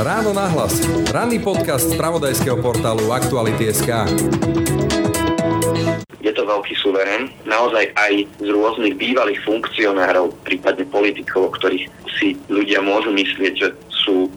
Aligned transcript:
Ráno 0.00 0.32
nahlas. 0.32 0.80
Ranný 1.12 1.44
podcast 1.44 1.92
z 1.92 1.98
pravodajského 2.00 2.56
portálu 2.58 3.12
Aktuality.sk 3.12 4.08
je 6.20 6.32
to 6.36 6.44
veľký 6.44 6.76
suverén, 6.78 7.32
naozaj 7.48 7.90
aj 7.96 8.28
z 8.38 8.48
rôznych 8.52 8.94
bývalých 8.94 9.40
funkcionárov, 9.42 10.36
prípadne 10.44 10.84
politikov, 10.86 11.56
ktorých 11.58 11.88
si 12.20 12.36
ľudia 12.52 12.84
môžu 12.84 13.10
myslieť, 13.10 13.52
že 13.56 13.68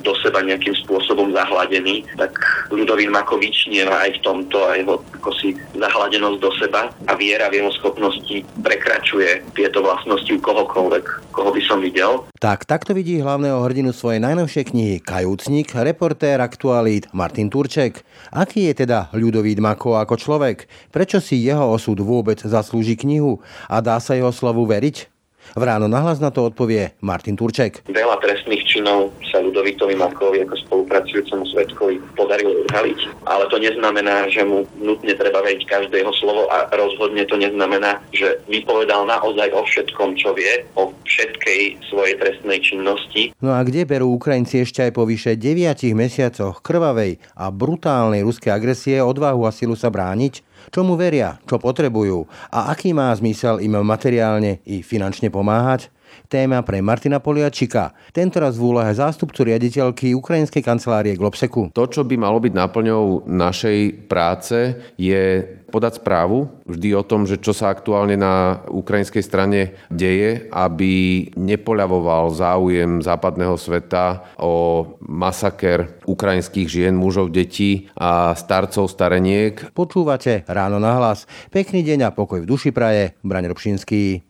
do 0.03 0.13
seba 0.19 0.43
nejakým 0.43 0.75
spôsobom 0.83 1.31
zahladení, 1.31 2.03
tak 2.19 2.35
Ľudovít 2.69 3.09
Makovič 3.09 3.71
nie 3.71 3.83
aj 3.87 4.19
v 4.19 4.23
tomto 4.23 4.57
a 4.67 4.75
jeho 4.75 4.99
ako 5.23 5.31
si 5.39 5.55
zahladenosť 5.71 6.39
do 6.43 6.51
seba 6.59 6.91
a 7.07 7.13
viera 7.15 7.47
v 7.47 7.63
jeho 7.63 7.71
schopnosti 7.79 8.43
prekračuje 8.59 9.55
tieto 9.55 9.79
vlastnosti 9.79 10.27
u 10.27 10.39
kohokoľvek, 10.43 11.31
koho 11.31 11.49
by 11.55 11.61
som 11.63 11.79
videl. 11.79 12.27
Tak, 12.43 12.67
takto 12.67 12.91
vidí 12.91 13.23
hlavného 13.23 13.63
hrdinu 13.63 13.95
svojej 13.95 14.19
najnovšej 14.19 14.75
knihy 14.75 14.95
Kajúcnik, 14.99 15.71
reportér 15.71 16.43
aktualít 16.43 17.07
Martin 17.15 17.47
Turček. 17.47 18.03
Aký 18.35 18.67
je 18.67 18.83
teda 18.83 19.07
Ľudovít 19.15 19.63
Mako 19.63 19.95
ako 19.95 20.19
človek? 20.19 20.67
Prečo 20.91 21.23
si 21.23 21.39
jeho 21.39 21.71
osud 21.71 22.03
vôbec 22.03 22.43
zaslúži 22.43 22.99
knihu? 22.99 23.39
A 23.71 23.79
dá 23.79 23.95
sa 24.03 24.19
jeho 24.19 24.35
slovu 24.35 24.67
veriť? 24.67 25.12
V 25.53 25.63
ráno 25.63 25.91
nahlas 25.91 26.17
na 26.17 26.31
to 26.31 26.47
odpovie 26.47 26.95
Martin 27.03 27.37
Turček. 27.37 27.85
Veľa 27.91 28.17
trestných 28.23 28.65
činov 28.65 29.13
sa 29.29 29.43
Ludovitovi 29.43 29.93
Makovi 29.93 30.41
ako 30.47 30.55
spolupracujúcemu 30.65 31.43
svetkovi 31.53 31.95
podarilo 32.17 32.65
odhaliť, 32.65 32.99
ale 33.29 33.43
to 33.51 33.61
neznamená, 33.61 34.31
že 34.31 34.41
mu 34.47 34.65
nutne 34.81 35.13
treba 35.13 35.45
veriť 35.45 35.63
každé 35.69 36.01
jeho 36.01 36.13
slovo 36.17 36.49
a 36.49 36.69
rozhodne 36.73 37.21
to 37.29 37.37
neznamená, 37.37 38.01
že 38.15 38.41
vypovedal 38.49 39.05
naozaj 39.05 39.53
o 39.53 39.61
všetkom, 39.61 40.17
čo 40.17 40.33
vie, 40.33 40.65
o 40.73 40.89
všetkej 41.05 41.85
svojej 41.91 42.15
trestnej 42.17 42.59
činnosti. 42.63 43.35
No 43.43 43.53
a 43.53 43.61
kde 43.61 43.85
berú 43.85 44.15
Ukrajinci 44.15 44.65
ešte 44.65 44.85
aj 44.85 44.91
po 44.95 45.05
vyše 45.05 45.37
9 45.37 45.93
mesiacoch 45.93 46.65
krvavej 46.65 47.21
a 47.37 47.53
brutálnej 47.53 48.25
ruskej 48.25 48.53
agresie 48.53 48.97
odvahu 49.03 49.45
a 49.45 49.51
silu 49.53 49.77
sa 49.77 49.93
brániť? 49.93 50.52
Čomu 50.69 50.95
veria, 50.95 51.41
čo 51.49 51.59
potrebujú 51.59 52.29
a 52.53 52.71
aký 52.71 52.93
má 52.93 53.09
zmysel 53.17 53.59
im 53.59 53.81
materiálne 53.81 54.63
i 54.63 54.85
finančne 54.85 55.33
pomáhať? 55.33 55.89
Téma 56.27 56.65
pre 56.65 56.81
Martina 56.81 57.21
Poliačika, 57.21 57.93
tentoraz 58.09 58.57
v 58.57 58.73
úlohe 58.73 58.91
zástupcu 58.93 59.45
riaditeľky 59.45 60.17
Ukrajinskej 60.17 60.65
kancelárie 60.65 61.13
Globseku. 61.13 61.69
To, 61.73 61.85
čo 61.85 62.01
by 62.01 62.15
malo 62.17 62.41
byť 62.41 62.53
náplňou 62.53 63.29
našej 63.29 64.09
práce, 64.09 64.77
je 64.97 65.45
podať 65.73 65.97
správu 66.05 66.53
vždy 66.69 66.93
o 66.93 67.01
tom, 67.01 67.25
že 67.25 67.41
čo 67.41 67.49
sa 67.49 67.73
aktuálne 67.73 68.13
na 68.13 68.61
ukrajinskej 68.69 69.23
strane 69.25 69.73
deje, 69.89 70.45
aby 70.53 71.25
nepoľavoval 71.33 72.29
záujem 72.29 73.01
západného 73.01 73.57
sveta 73.57 74.21
o 74.37 74.85
masaker 75.01 75.97
ukrajinských 76.05 76.69
žien, 76.69 76.93
mužov, 76.93 77.33
detí 77.33 77.89
a 77.97 78.37
starcov, 78.37 78.85
stareniek. 78.85 79.73
Počúvate 79.73 80.45
ráno 80.45 80.77
na 80.77 80.93
hlas. 81.01 81.25
Pekný 81.49 81.81
deň 81.81 82.13
a 82.13 82.15
pokoj 82.15 82.45
v 82.45 82.49
duši 82.49 82.69
praje. 82.69 83.17
Braň 83.25 83.49
Robšinský. 83.49 84.21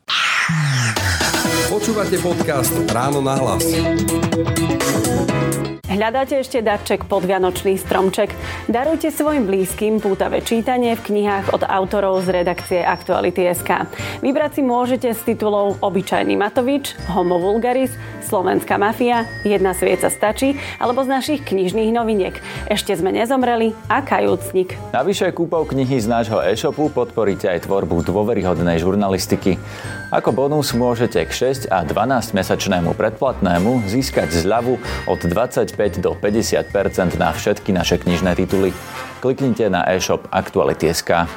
Počúvate 1.84 2.16
podcast 2.24 2.72
Ráno 2.96 3.20
na 3.20 3.36
hlas. 3.36 3.68
Hľadáte 5.84 6.40
ešte 6.40 6.64
darček 6.64 7.04
pod 7.12 7.28
Vianočný 7.28 7.76
stromček? 7.76 8.32
Darujte 8.72 9.12
svojim 9.12 9.44
blízkym 9.44 10.00
pútavé 10.00 10.40
čítanie 10.40 10.96
v 10.96 11.04
knihách 11.12 11.52
od 11.52 11.68
autorov 11.68 12.24
z 12.24 12.40
redakcie 12.40 12.80
Aktuality.sk. 12.88 13.92
Vybrať 14.24 14.52
si 14.56 14.62
môžete 14.64 15.12
z 15.12 15.36
titulov 15.36 15.76
Obyčajný 15.84 16.40
Matovič, 16.40 16.96
Homo 17.12 17.36
Vulgaris, 17.36 17.92
Slovenská 18.34 18.82
mafia, 18.82 19.30
Jedna 19.46 19.78
svieca 19.78 20.10
stačí, 20.10 20.58
alebo 20.82 21.06
z 21.06 21.14
našich 21.14 21.46
knižných 21.46 21.94
noviniek 21.94 22.34
Ešte 22.66 22.98
sme 22.98 23.14
nezomreli 23.14 23.78
a 23.86 24.02
Kajúcnik. 24.02 24.74
Navyše 24.90 25.30
kúpou 25.38 25.70
knihy 25.70 26.02
z 26.02 26.10
nášho 26.10 26.42
e-shopu 26.42 26.90
podporíte 26.90 27.46
aj 27.46 27.70
tvorbu 27.70 28.02
dôveryhodnej 28.02 28.82
žurnalistiky. 28.82 29.62
Ako 30.10 30.34
bonus 30.34 30.74
môžete 30.74 31.22
k 31.30 31.30
6 31.30 31.70
a 31.70 31.86
12 31.86 32.34
mesačnému 32.34 32.98
predplatnému 32.98 33.86
získať 33.86 34.34
zľavu 34.34 34.82
od 35.06 35.20
25 35.22 36.02
do 36.02 36.18
50% 36.18 37.22
na 37.22 37.38
všetky 37.38 37.70
naše 37.70 38.02
knižné 38.02 38.34
tituly. 38.34 38.74
Kliknite 39.22 39.70
na 39.70 39.86
e-shop 39.94 40.26
Aktuality.sk. 40.34 41.30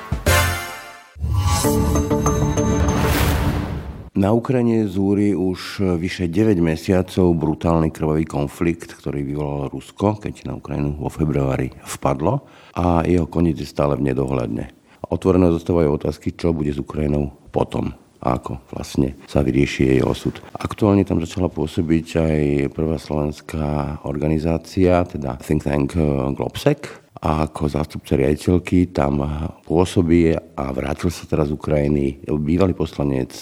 Na 4.16 4.32
Ukrajine 4.32 4.88
zúri 4.88 5.36
už 5.36 5.84
vyše 6.00 6.32
9 6.32 6.56
mesiacov 6.64 7.36
brutálny 7.36 7.92
krvavý 7.92 8.24
konflikt, 8.24 8.96
ktorý 8.96 9.20
vyvolal 9.20 9.68
Rusko, 9.68 10.16
keď 10.16 10.48
na 10.48 10.56
Ukrajinu 10.56 10.96
vo 10.96 11.12
februári 11.12 11.76
vpadlo 11.84 12.40
a 12.72 13.04
jeho 13.04 13.28
koniec 13.28 13.60
je 13.60 13.68
stále 13.68 13.92
v 14.00 14.08
nedohľadne. 14.08 14.72
Otvorené 15.12 15.52
zostávajú 15.52 16.00
otázky, 16.00 16.32
čo 16.32 16.56
bude 16.56 16.72
s 16.72 16.80
Ukrajinou 16.80 17.28
potom 17.52 17.92
a 18.20 18.40
ako 18.40 18.60
vlastne 18.72 19.16
sa 19.28 19.42
vyrieši 19.42 19.96
jej 19.96 20.00
osud. 20.04 20.38
Aktuálne 20.56 21.04
tam 21.04 21.20
začala 21.20 21.52
pôsobiť 21.52 22.06
aj 22.16 22.42
prvá 22.72 22.96
slovenská 23.00 24.00
organizácia, 24.08 25.04
teda 25.04 25.40
Think 25.40 25.64
Tank 25.64 25.96
eh, 25.96 26.04
Globsec, 26.32 27.06
a 27.16 27.48
ako 27.48 27.66
zástupca 27.66 28.12
riaditeľky 28.14 28.92
tam 28.92 29.24
pôsobí 29.64 30.36
a 30.36 30.64
vrátil 30.70 31.08
sa 31.08 31.24
teraz 31.24 31.48
z 31.48 31.56
Ukrajiny 31.56 32.22
bývalý 32.28 32.76
poslanec 32.76 33.32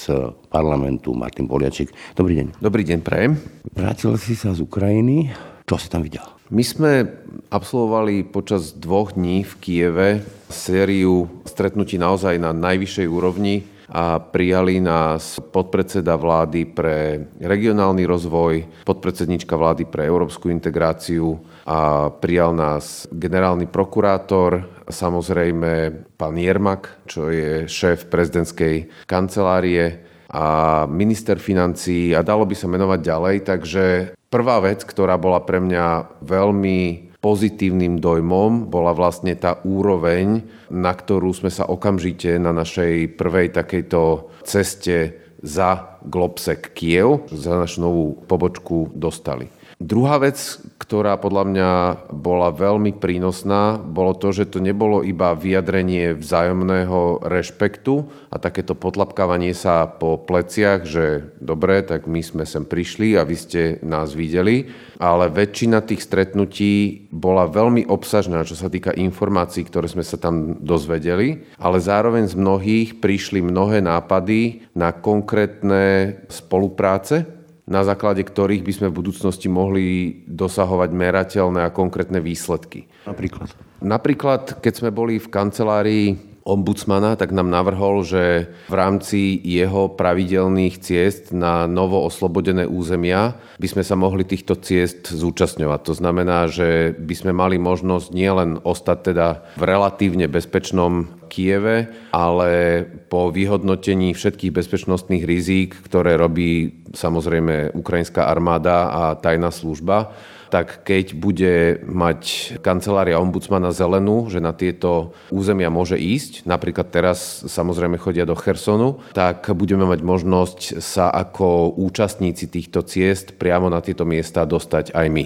parlamentu 0.48 1.10
Martin 1.12 1.50
Poliačik. 1.50 1.90
Dobrý 2.14 2.38
deň. 2.38 2.46
Dobrý 2.62 2.86
deň, 2.86 2.98
prajem. 3.02 3.34
Vrátil 3.74 4.14
si 4.16 4.38
sa 4.38 4.54
z 4.54 4.62
Ukrajiny. 4.62 5.34
Čo 5.66 5.76
si 5.80 5.90
tam 5.90 6.06
videl? 6.06 6.24
My 6.52 6.60
sme 6.60 7.08
absolvovali 7.50 8.22
počas 8.28 8.76
dvoch 8.76 9.16
dní 9.16 9.42
v 9.42 9.52
Kieve 9.58 10.08
sériu 10.52 11.26
stretnutí 11.48 11.96
naozaj 11.98 12.36
na 12.36 12.52
najvyššej 12.52 13.06
úrovni 13.08 13.64
a 13.88 14.18
prijali 14.20 14.80
nás 14.80 15.40
podpredseda 15.40 16.16
vlády 16.16 16.64
pre 16.68 17.28
regionálny 17.40 18.04
rozvoj, 18.08 18.84
podpredsednička 18.88 19.56
vlády 19.56 19.84
pre 19.84 20.08
európsku 20.08 20.48
integráciu 20.48 21.40
a 21.68 22.08
prijal 22.08 22.56
nás 22.56 23.08
generálny 23.12 23.68
prokurátor, 23.68 24.84
samozrejme 24.88 26.04
pán 26.16 26.36
Jermak, 26.36 27.04
čo 27.08 27.28
je 27.28 27.68
šéf 27.68 28.08
prezidentskej 28.08 29.08
kancelárie 29.08 30.04
a 30.34 30.82
minister 30.90 31.38
financí 31.38 32.10
a 32.10 32.26
dalo 32.26 32.42
by 32.42 32.54
sa 32.58 32.66
menovať 32.66 33.00
ďalej. 33.00 33.36
Takže 33.46 33.84
prvá 34.28 34.58
vec, 34.58 34.82
ktorá 34.82 35.14
bola 35.14 35.38
pre 35.46 35.62
mňa 35.62 36.18
veľmi 36.26 37.13
pozitívnym 37.24 38.04
dojmom 38.04 38.68
bola 38.68 38.92
vlastne 38.92 39.32
tá 39.32 39.56
úroveň, 39.64 40.44
na 40.68 40.92
ktorú 40.92 41.32
sme 41.32 41.48
sa 41.48 41.64
okamžite 41.64 42.36
na 42.36 42.52
našej 42.52 43.16
prvej 43.16 43.48
takejto 43.56 44.28
ceste 44.44 45.24
za 45.40 45.96
Globsek 46.04 46.76
Kiev, 46.76 47.24
za 47.32 47.56
našu 47.56 47.80
novú 47.80 48.04
pobočku 48.28 48.92
dostali. 48.92 49.48
Druhá 49.84 50.16
vec, 50.16 50.64
ktorá 50.80 51.20
podľa 51.20 51.44
mňa 51.44 51.70
bola 52.08 52.48
veľmi 52.48 52.96
prínosná, 52.96 53.76
bolo 53.76 54.16
to, 54.16 54.32
že 54.32 54.48
to 54.48 54.56
nebolo 54.56 55.04
iba 55.04 55.36
vyjadrenie 55.36 56.16
vzájomného 56.16 57.20
rešpektu 57.20 58.08
a 58.32 58.40
takéto 58.40 58.72
potlapkávanie 58.72 59.52
sa 59.52 59.84
po 59.84 60.16
pleciach, 60.16 60.88
že 60.88 61.36
dobre, 61.36 61.84
tak 61.84 62.08
my 62.08 62.24
sme 62.24 62.48
sem 62.48 62.64
prišli 62.64 63.12
a 63.20 63.28
vy 63.28 63.36
ste 63.36 63.62
nás 63.84 64.16
videli, 64.16 64.72
ale 64.96 65.28
väčšina 65.28 65.84
tých 65.84 66.00
stretnutí 66.00 67.04
bola 67.12 67.44
veľmi 67.44 67.84
obsažná, 67.84 68.40
čo 68.48 68.56
sa 68.56 68.72
týka 68.72 68.96
informácií, 68.96 69.68
ktoré 69.68 69.84
sme 69.84 70.00
sa 70.00 70.16
tam 70.16 70.64
dozvedeli, 70.64 71.44
ale 71.60 71.76
zároveň 71.76 72.32
z 72.32 72.40
mnohých 72.40 73.04
prišli 73.04 73.44
mnohé 73.44 73.84
nápady 73.84 74.64
na 74.72 74.96
konkrétne 74.96 76.16
spolupráce, 76.32 77.33
na 77.64 77.80
základe 77.80 78.20
ktorých 78.20 78.60
by 78.60 78.72
sme 78.72 78.86
v 78.92 78.98
budúcnosti 79.00 79.48
mohli 79.48 79.84
dosahovať 80.28 80.90
merateľné 80.92 81.64
a 81.64 81.72
konkrétne 81.72 82.20
výsledky. 82.20 82.84
Napríklad? 83.08 83.48
Napríklad, 83.80 84.42
keď 84.60 84.72
sme 84.84 84.90
boli 84.92 85.16
v 85.16 85.28
kancelárii 85.32 86.33
ombudsmana, 86.44 87.16
tak 87.16 87.32
nám 87.32 87.48
navrhol, 87.48 88.04
že 88.04 88.52
v 88.68 88.74
rámci 88.76 89.40
jeho 89.40 89.88
pravidelných 89.88 90.76
ciest 90.76 91.32
na 91.32 91.64
novo 91.64 92.04
oslobodené 92.04 92.68
územia 92.68 93.40
by 93.56 93.68
sme 93.68 93.82
sa 93.82 93.96
mohli 93.96 94.28
týchto 94.28 94.60
ciest 94.60 95.08
zúčastňovať. 95.08 95.80
To 95.88 95.94
znamená, 95.96 96.46
že 96.52 96.92
by 97.00 97.14
sme 97.16 97.32
mali 97.32 97.56
možnosť 97.56 98.12
nielen 98.12 98.60
ostať 98.60 98.98
teda 99.12 99.28
v 99.56 99.62
relatívne 99.64 100.28
bezpečnom 100.28 101.24
Kieve, 101.32 101.90
ale 102.12 102.84
po 103.08 103.32
vyhodnotení 103.32 104.14
všetkých 104.14 104.54
bezpečnostných 104.54 105.24
rizík, 105.24 105.74
ktoré 105.88 106.14
robí 106.14 106.84
samozrejme 106.94 107.74
ukrajinská 107.74 108.28
armáda 108.28 108.92
a 108.92 109.02
tajná 109.18 109.50
služba, 109.50 110.14
tak 110.54 110.86
keď 110.86 111.18
bude 111.18 111.82
mať 111.82 112.54
kancelária 112.62 113.18
ombudsmana 113.18 113.74
zelenú, 113.74 114.30
že 114.30 114.38
na 114.38 114.54
tieto 114.54 115.10
územia 115.34 115.66
môže 115.66 115.98
ísť, 115.98 116.46
napríklad 116.46 116.94
teraz 116.94 117.42
samozrejme 117.50 117.98
chodia 117.98 118.22
do 118.22 118.38
Chersonu, 118.38 119.02
tak 119.18 119.50
budeme 119.50 119.82
mať 119.82 120.06
možnosť 120.06 120.78
sa 120.78 121.10
ako 121.10 121.74
účastníci 121.74 122.46
týchto 122.46 122.86
ciest 122.86 123.34
priamo 123.34 123.66
na 123.66 123.82
tieto 123.82 124.06
miesta 124.06 124.46
dostať 124.46 124.94
aj 124.94 125.06
my. 125.10 125.24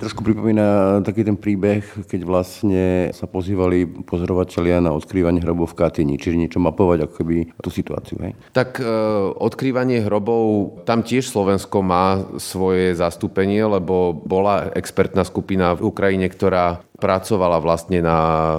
Trošku 0.00 0.24
pripomína 0.24 1.02
taký 1.04 1.28
ten 1.28 1.36
príbeh, 1.36 1.84
keď 2.08 2.20
vlastne 2.24 3.12
sa 3.12 3.28
pozývali 3.28 4.08
pozorovateľia 4.08 4.80
na 4.80 4.96
odkrývanie 4.96 5.44
hrobov 5.44 5.76
v 5.76 5.84
Katyni, 5.84 6.16
čiže 6.16 6.40
niečo 6.40 6.62
mapovať 6.62 7.04
ako 7.04 7.14
keby 7.20 7.36
tú 7.60 7.68
situáciu. 7.68 8.16
Hej? 8.24 8.32
Tak 8.56 8.80
e, 8.80 8.86
odkrývanie 9.34 10.08
hrobov, 10.08 10.72
tam 10.88 11.04
tiež 11.04 11.28
Slovensko 11.28 11.84
má 11.84 12.22
svoje 12.40 12.96
zastúpenie, 12.96 13.60
lebo 13.66 14.14
bola 14.14 14.69
expertná 14.74 15.26
skupina 15.26 15.74
v 15.74 15.90
Ukrajine, 15.90 16.30
ktorá 16.30 16.82
pracovala 17.00 17.58
vlastne 17.64 18.04
na 18.04 18.18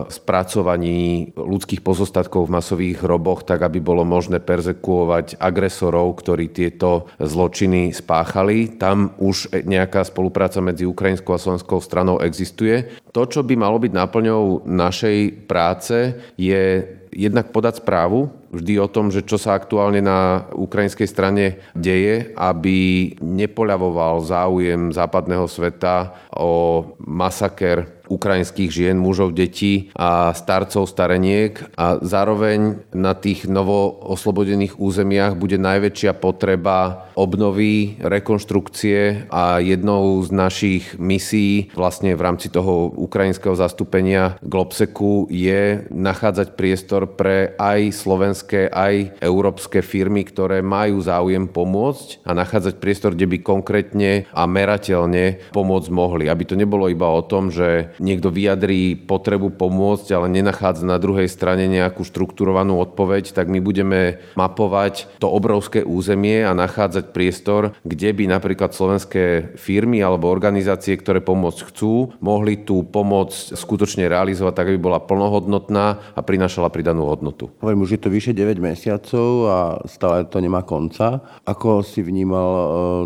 spracovaní 0.10 1.30
ľudských 1.38 1.86
pozostatkov 1.86 2.50
v 2.50 2.58
masových 2.58 2.98
hroboch, 3.06 3.46
tak 3.46 3.62
aby 3.62 3.78
bolo 3.78 4.02
možné 4.02 4.42
perzekuovať 4.42 5.38
agresorov, 5.38 6.18
ktorí 6.18 6.50
tieto 6.50 7.06
zločiny 7.22 7.94
spáchali. 7.94 8.82
Tam 8.82 9.14
už 9.22 9.54
nejaká 9.54 10.02
spolupráca 10.02 10.58
medzi 10.60 10.90
ukrajinskou 10.90 11.38
a 11.38 11.42
slovenskou 11.42 11.78
stranou 11.80 12.18
existuje. 12.20 12.90
To, 13.14 13.30
čo 13.30 13.46
by 13.46 13.54
malo 13.54 13.78
byť 13.78 13.94
náplňou 13.94 14.66
našej 14.66 15.46
práce, 15.46 16.18
je 16.34 16.82
jednak 17.14 17.54
podať 17.54 17.86
správu 17.86 18.41
vždy 18.52 18.74
o 18.78 18.92
tom, 18.92 19.10
že 19.10 19.24
čo 19.24 19.40
sa 19.40 19.56
aktuálne 19.56 20.04
na 20.04 20.46
ukrajinskej 20.52 21.08
strane 21.08 21.46
deje, 21.74 22.36
aby 22.36 23.12
nepoľavoval 23.24 24.22
záujem 24.22 24.92
západného 24.92 25.48
sveta 25.48 26.14
o 26.36 26.84
masaker 27.00 28.02
ukrajinských 28.12 28.68
žien, 28.70 29.00
mužov, 29.00 29.32
detí 29.32 29.88
a 29.96 30.36
starcov, 30.36 30.84
stareniek. 30.92 31.64
A 31.80 32.04
zároveň 32.04 32.84
na 32.92 33.16
tých 33.16 33.48
novo 33.48 33.96
oslobodených 34.12 34.76
územiach 34.76 35.40
bude 35.40 35.56
najväčšia 35.56 36.20
potreba 36.20 37.08
obnovy, 37.16 37.96
rekonštrukcie 38.04 39.32
a 39.32 39.64
jednou 39.64 40.20
z 40.28 40.30
našich 40.36 40.84
misií 41.00 41.72
vlastne 41.72 42.12
v 42.12 42.22
rámci 42.22 42.52
toho 42.52 42.92
ukrajinského 43.00 43.56
zastúpenia 43.56 44.36
Globseku 44.44 45.32
je 45.32 45.88
nachádzať 45.88 46.60
priestor 46.60 47.16
pre 47.16 47.56
aj 47.56 47.96
slovenské, 47.96 48.41
aj 48.50 49.22
európske 49.22 49.86
firmy, 49.86 50.26
ktoré 50.26 50.66
majú 50.66 51.04
záujem 51.04 51.46
pomôcť 51.46 52.26
a 52.26 52.32
nachádzať 52.34 52.82
priestor, 52.82 53.14
kde 53.14 53.30
by 53.30 53.38
konkrétne 53.46 54.26
a 54.34 54.44
merateľne 54.50 55.54
pomôcť 55.54 55.90
mohli. 55.94 56.26
Aby 56.32 56.50
to 56.50 56.56
nebolo 56.58 56.90
iba 56.90 57.06
o 57.12 57.22
tom, 57.22 57.54
že 57.54 57.94
niekto 58.02 58.34
vyjadrí 58.34 58.98
potrebu 58.98 59.54
pomôcť, 59.54 60.08
ale 60.16 60.32
nenachádza 60.32 60.88
na 60.88 60.98
druhej 60.98 61.28
strane 61.28 61.70
nejakú 61.70 62.02
štrukturovanú 62.08 62.80
odpoveď, 62.82 63.36
tak 63.36 63.52
my 63.52 63.60
budeme 63.62 64.24
mapovať 64.34 65.22
to 65.22 65.28
obrovské 65.30 65.86
územie 65.86 66.42
a 66.42 66.56
nachádzať 66.56 67.12
priestor, 67.12 67.76
kde 67.84 68.10
by 68.16 68.24
napríklad 68.32 68.72
slovenské 68.72 69.54
firmy 69.60 70.00
alebo 70.00 70.32
organizácie, 70.32 70.96
ktoré 70.96 71.20
pomôcť 71.20 71.60
chcú, 71.70 72.16
mohli 72.24 72.64
tú 72.64 72.88
pomoc 72.88 73.34
skutočne 73.36 74.08
realizovať 74.08 74.54
tak, 74.56 74.68
aby 74.72 74.80
bola 74.80 75.04
plnohodnotná 75.04 76.16
a 76.16 76.22
prinášala 76.24 76.72
pridanú 76.72 77.10
hodnotu. 77.10 77.52
Hovorím, 77.60 77.84
už 77.84 77.98
je 77.98 78.02
to 78.02 78.10
vyše 78.10 78.31
9 78.32 78.62
mesiacov 78.62 79.30
a 79.48 79.60
stále 79.88 80.28
to 80.28 80.42
nemá 80.42 80.66
konca. 80.66 81.24
Ako 81.48 81.86
si 81.86 82.02
vnímal 82.02 82.50
e, 82.52 82.64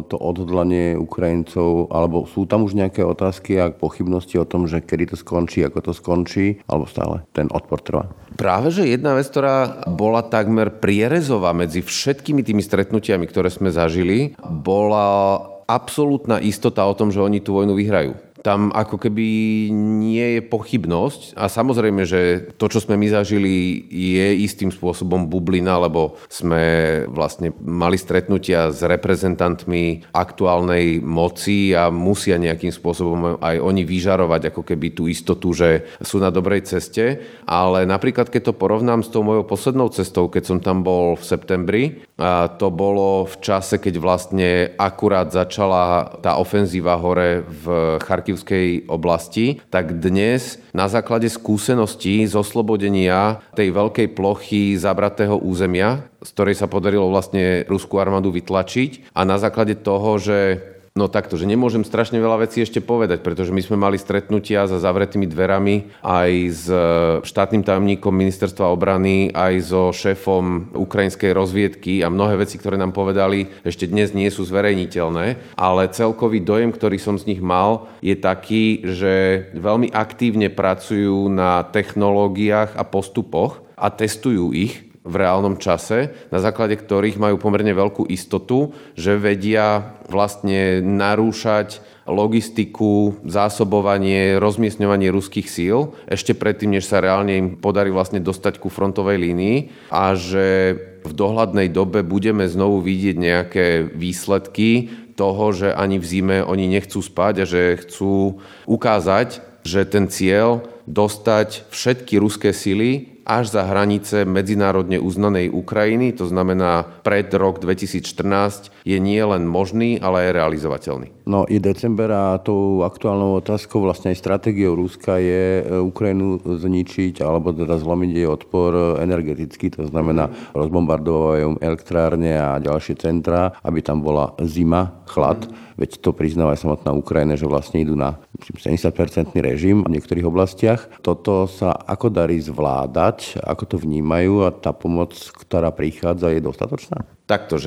to 0.10 0.16
odhodlanie 0.18 0.96
Ukrajincov, 0.96 1.90
alebo 1.90 2.26
sú 2.26 2.48
tam 2.50 2.66
už 2.66 2.78
nejaké 2.78 3.02
otázky 3.04 3.60
a 3.62 3.74
pochybnosti 3.74 4.40
o 4.40 4.48
tom, 4.48 4.70
že 4.70 4.82
kedy 4.82 5.14
to 5.14 5.18
skončí, 5.20 5.66
ako 5.66 5.92
to 5.92 5.92
skončí, 5.92 6.64
alebo 6.70 6.86
stále 6.90 7.26
ten 7.36 7.50
odpor 7.52 7.82
trvá? 7.82 8.06
Práve, 8.36 8.72
že 8.74 8.90
jedna 8.90 9.16
vec, 9.16 9.32
ktorá 9.32 9.88
bola 9.88 10.26
takmer 10.26 10.82
prierezová 10.84 11.56
medzi 11.56 11.80
všetkými 11.80 12.44
tými 12.44 12.60
stretnutiami, 12.60 13.26
ktoré 13.30 13.48
sme 13.48 13.72
zažili, 13.72 14.36
bola 14.44 15.40
absolútna 15.66 16.38
istota 16.44 16.86
o 16.86 16.94
tom, 16.94 17.10
že 17.10 17.24
oni 17.24 17.42
tú 17.42 17.58
vojnu 17.58 17.74
vyhrajú 17.74 18.35
tam 18.46 18.70
ako 18.70 19.02
keby 19.02 19.28
nie 19.74 20.38
je 20.38 20.42
pochybnosť 20.46 21.34
a 21.34 21.50
samozrejme, 21.50 22.06
že 22.06 22.54
to, 22.62 22.70
čo 22.70 22.78
sme 22.78 22.94
my 22.94 23.10
zažili, 23.10 23.82
je 23.90 24.46
istým 24.46 24.70
spôsobom 24.70 25.26
bublina, 25.26 25.82
lebo 25.82 26.22
sme 26.30 26.62
vlastne 27.10 27.50
mali 27.66 27.98
stretnutia 27.98 28.70
s 28.70 28.86
reprezentantmi 28.86 30.14
aktuálnej 30.14 31.02
moci 31.02 31.74
a 31.74 31.90
musia 31.90 32.38
nejakým 32.38 32.70
spôsobom 32.70 33.42
aj 33.42 33.58
oni 33.58 33.82
vyžarovať 33.82 34.54
ako 34.54 34.62
keby 34.62 34.94
tú 34.94 35.10
istotu, 35.10 35.50
že 35.58 35.90
sú 36.06 36.22
na 36.22 36.30
dobrej 36.30 36.70
ceste. 36.70 37.26
Ale 37.50 37.90
napríklad, 37.90 38.30
keď 38.30 38.54
to 38.54 38.60
porovnám 38.60 39.02
s 39.02 39.10
tou 39.10 39.26
mojou 39.26 39.42
poslednou 39.42 39.90
cestou, 39.90 40.30
keď 40.30 40.44
som 40.46 40.58
tam 40.62 40.86
bol 40.86 41.18
v 41.18 41.24
septembri, 41.26 41.84
a 42.22 42.48
to 42.48 42.70
bolo 42.70 43.26
v 43.26 43.36
čase, 43.42 43.82
keď 43.82 43.96
vlastne 43.98 44.50
akurát 44.78 45.34
začala 45.34 46.14
tá 46.22 46.38
ofenzíva 46.38 46.94
hore 46.96 47.42
v 47.42 47.98
Charkivskej 48.36 48.92
oblasti, 48.92 49.64
tak 49.72 50.04
dnes 50.04 50.60
na 50.76 50.92
základe 50.92 51.32
skúseností 51.32 52.28
z 52.28 52.36
oslobodenia 52.36 53.40
tej 53.56 53.72
veľkej 53.72 54.12
plochy 54.12 54.76
zabratého 54.76 55.40
územia, 55.40 56.04
z 56.20 56.36
ktorej 56.36 56.60
sa 56.60 56.68
podarilo 56.68 57.08
vlastne 57.08 57.64
ruskú 57.72 57.96
armádu 57.96 58.36
vytlačiť 58.36 59.16
a 59.16 59.24
na 59.24 59.40
základe 59.40 59.80
toho, 59.80 60.20
že 60.20 60.60
No 60.96 61.12
takto, 61.12 61.36
že 61.36 61.44
nemôžem 61.44 61.84
strašne 61.84 62.24
veľa 62.24 62.48
vecí 62.48 62.64
ešte 62.64 62.80
povedať, 62.80 63.20
pretože 63.20 63.52
my 63.52 63.60
sme 63.60 63.76
mali 63.76 64.00
stretnutia 64.00 64.64
za 64.64 64.80
zavretými 64.80 65.28
dverami 65.28 65.92
aj 66.00 66.32
s 66.48 66.72
e, 66.72 66.80
štátnym 67.20 67.68
tajomníkom 67.68 68.16
ministerstva 68.16 68.72
obrany, 68.72 69.28
aj 69.36 69.76
so 69.76 69.92
šéfom 69.92 70.72
ukrajinskej 70.72 71.36
rozviedky 71.36 72.00
a 72.00 72.08
mnohé 72.08 72.40
veci, 72.40 72.56
ktoré 72.56 72.80
nám 72.80 72.96
povedali, 72.96 73.52
ešte 73.68 73.92
dnes 73.92 74.16
nie 74.16 74.32
sú 74.32 74.48
zverejniteľné, 74.48 75.60
ale 75.60 75.92
celkový 75.92 76.40
dojem, 76.40 76.72
ktorý 76.72 76.96
som 76.96 77.20
z 77.20 77.28
nich 77.28 77.44
mal, 77.44 77.92
je 78.00 78.16
taký, 78.16 78.88
že 78.88 79.14
veľmi 79.52 79.92
aktívne 79.92 80.48
pracujú 80.48 81.28
na 81.28 81.68
technológiách 81.76 82.72
a 82.72 82.88
postupoch 82.88 83.68
a 83.76 83.92
testujú 83.92 84.56
ich 84.56 84.95
v 85.06 85.16
reálnom 85.22 85.62
čase, 85.62 86.10
na 86.34 86.42
základe 86.42 86.74
ktorých 86.74 87.22
majú 87.22 87.38
pomerne 87.38 87.78
veľkú 87.78 88.10
istotu, 88.10 88.74
že 88.98 89.22
vedia 89.22 89.96
vlastne 90.10 90.82
narúšať 90.82 91.80
logistiku, 92.10 93.18
zásobovanie, 93.26 94.38
rozmiestňovanie 94.38 95.10
ruských 95.10 95.50
síl 95.50 95.94
ešte 96.10 96.38
predtým, 96.38 96.78
než 96.78 96.90
sa 96.90 97.02
reálne 97.02 97.34
im 97.34 97.48
podarí 97.58 97.90
vlastne 97.90 98.22
dostať 98.22 98.62
ku 98.62 98.70
frontovej 98.70 99.18
línii 99.22 99.58
a 99.94 100.14
že 100.18 100.78
v 101.06 101.14
dohľadnej 101.14 101.70
dobe 101.70 102.02
budeme 102.02 102.50
znovu 102.50 102.82
vidieť 102.82 103.16
nejaké 103.18 103.66
výsledky 103.94 104.90
toho, 105.18 105.54
že 105.54 105.70
ani 105.74 106.02
v 106.02 106.06
zime 106.06 106.38
oni 106.42 106.66
nechcú 106.70 107.02
spať 107.02 107.34
a 107.42 107.46
že 107.46 107.78
chcú 107.82 108.42
ukázať, 108.70 109.42
že 109.66 109.82
ten 109.86 110.06
cieľ 110.10 110.66
dostať 110.86 111.70
všetky 111.74 112.22
ruské 112.22 112.54
sily 112.54 113.15
až 113.26 113.58
za 113.58 113.66
hranice 113.66 114.24
medzinárodne 114.24 115.02
uznanej 115.02 115.50
Ukrajiny, 115.50 116.14
to 116.14 116.30
znamená 116.30 116.86
pred 117.02 117.34
rok 117.34 117.58
2014, 117.58 118.70
je 118.86 118.98
nie 119.02 119.22
len 119.26 119.50
možný, 119.50 119.98
ale 119.98 120.30
aj 120.30 120.36
realizovateľný. 120.38 121.15
No 121.26 121.50
je 121.50 121.58
december 121.58 122.14
a 122.14 122.38
tou 122.38 122.86
aktuálnou 122.86 123.42
otázkou, 123.42 123.82
vlastne 123.82 124.14
aj 124.14 124.22
stratégiou 124.22 124.78
Ruska 124.78 125.18
je 125.18 125.66
e, 125.66 125.82
Ukrajinu 125.82 126.38
zničiť 126.38 127.26
alebo 127.26 127.50
teda 127.50 127.82
zlomiť 127.82 128.10
jej 128.14 128.30
odpor 128.30 129.02
energeticky, 129.02 129.74
to 129.74 129.90
znamená 129.90 130.30
rozbombardovajú 130.54 131.58
elektrárne 131.66 132.38
a 132.38 132.62
ďalšie 132.62 133.02
centrá, 133.02 133.58
aby 133.66 133.82
tam 133.82 134.06
bola 134.06 134.38
zima, 134.46 135.02
chlad. 135.10 135.50
Veď 135.76 136.00
to 136.00 136.14
priznáva 136.14 136.54
aj 136.54 136.62
samotná 136.62 136.94
Ukrajina, 136.94 137.34
že 137.36 137.50
vlastne 137.50 137.82
idú 137.82 137.98
na 137.98 138.22
70-percentný 138.40 139.42
režim 139.42 139.84
v 139.84 139.98
niektorých 139.98 140.30
oblastiach. 140.30 140.88
Toto 141.02 141.50
sa 141.50 141.74
ako 141.74 142.14
darí 142.14 142.38
zvládať, 142.40 143.42
ako 143.42 143.76
to 143.76 143.76
vnímajú 143.82 144.46
a 144.46 144.54
tá 144.54 144.72
pomoc, 144.72 145.18
ktorá 145.36 145.74
prichádza, 145.74 146.32
je 146.32 146.40
dostatočná? 146.40 147.04
Takto, 147.28 147.58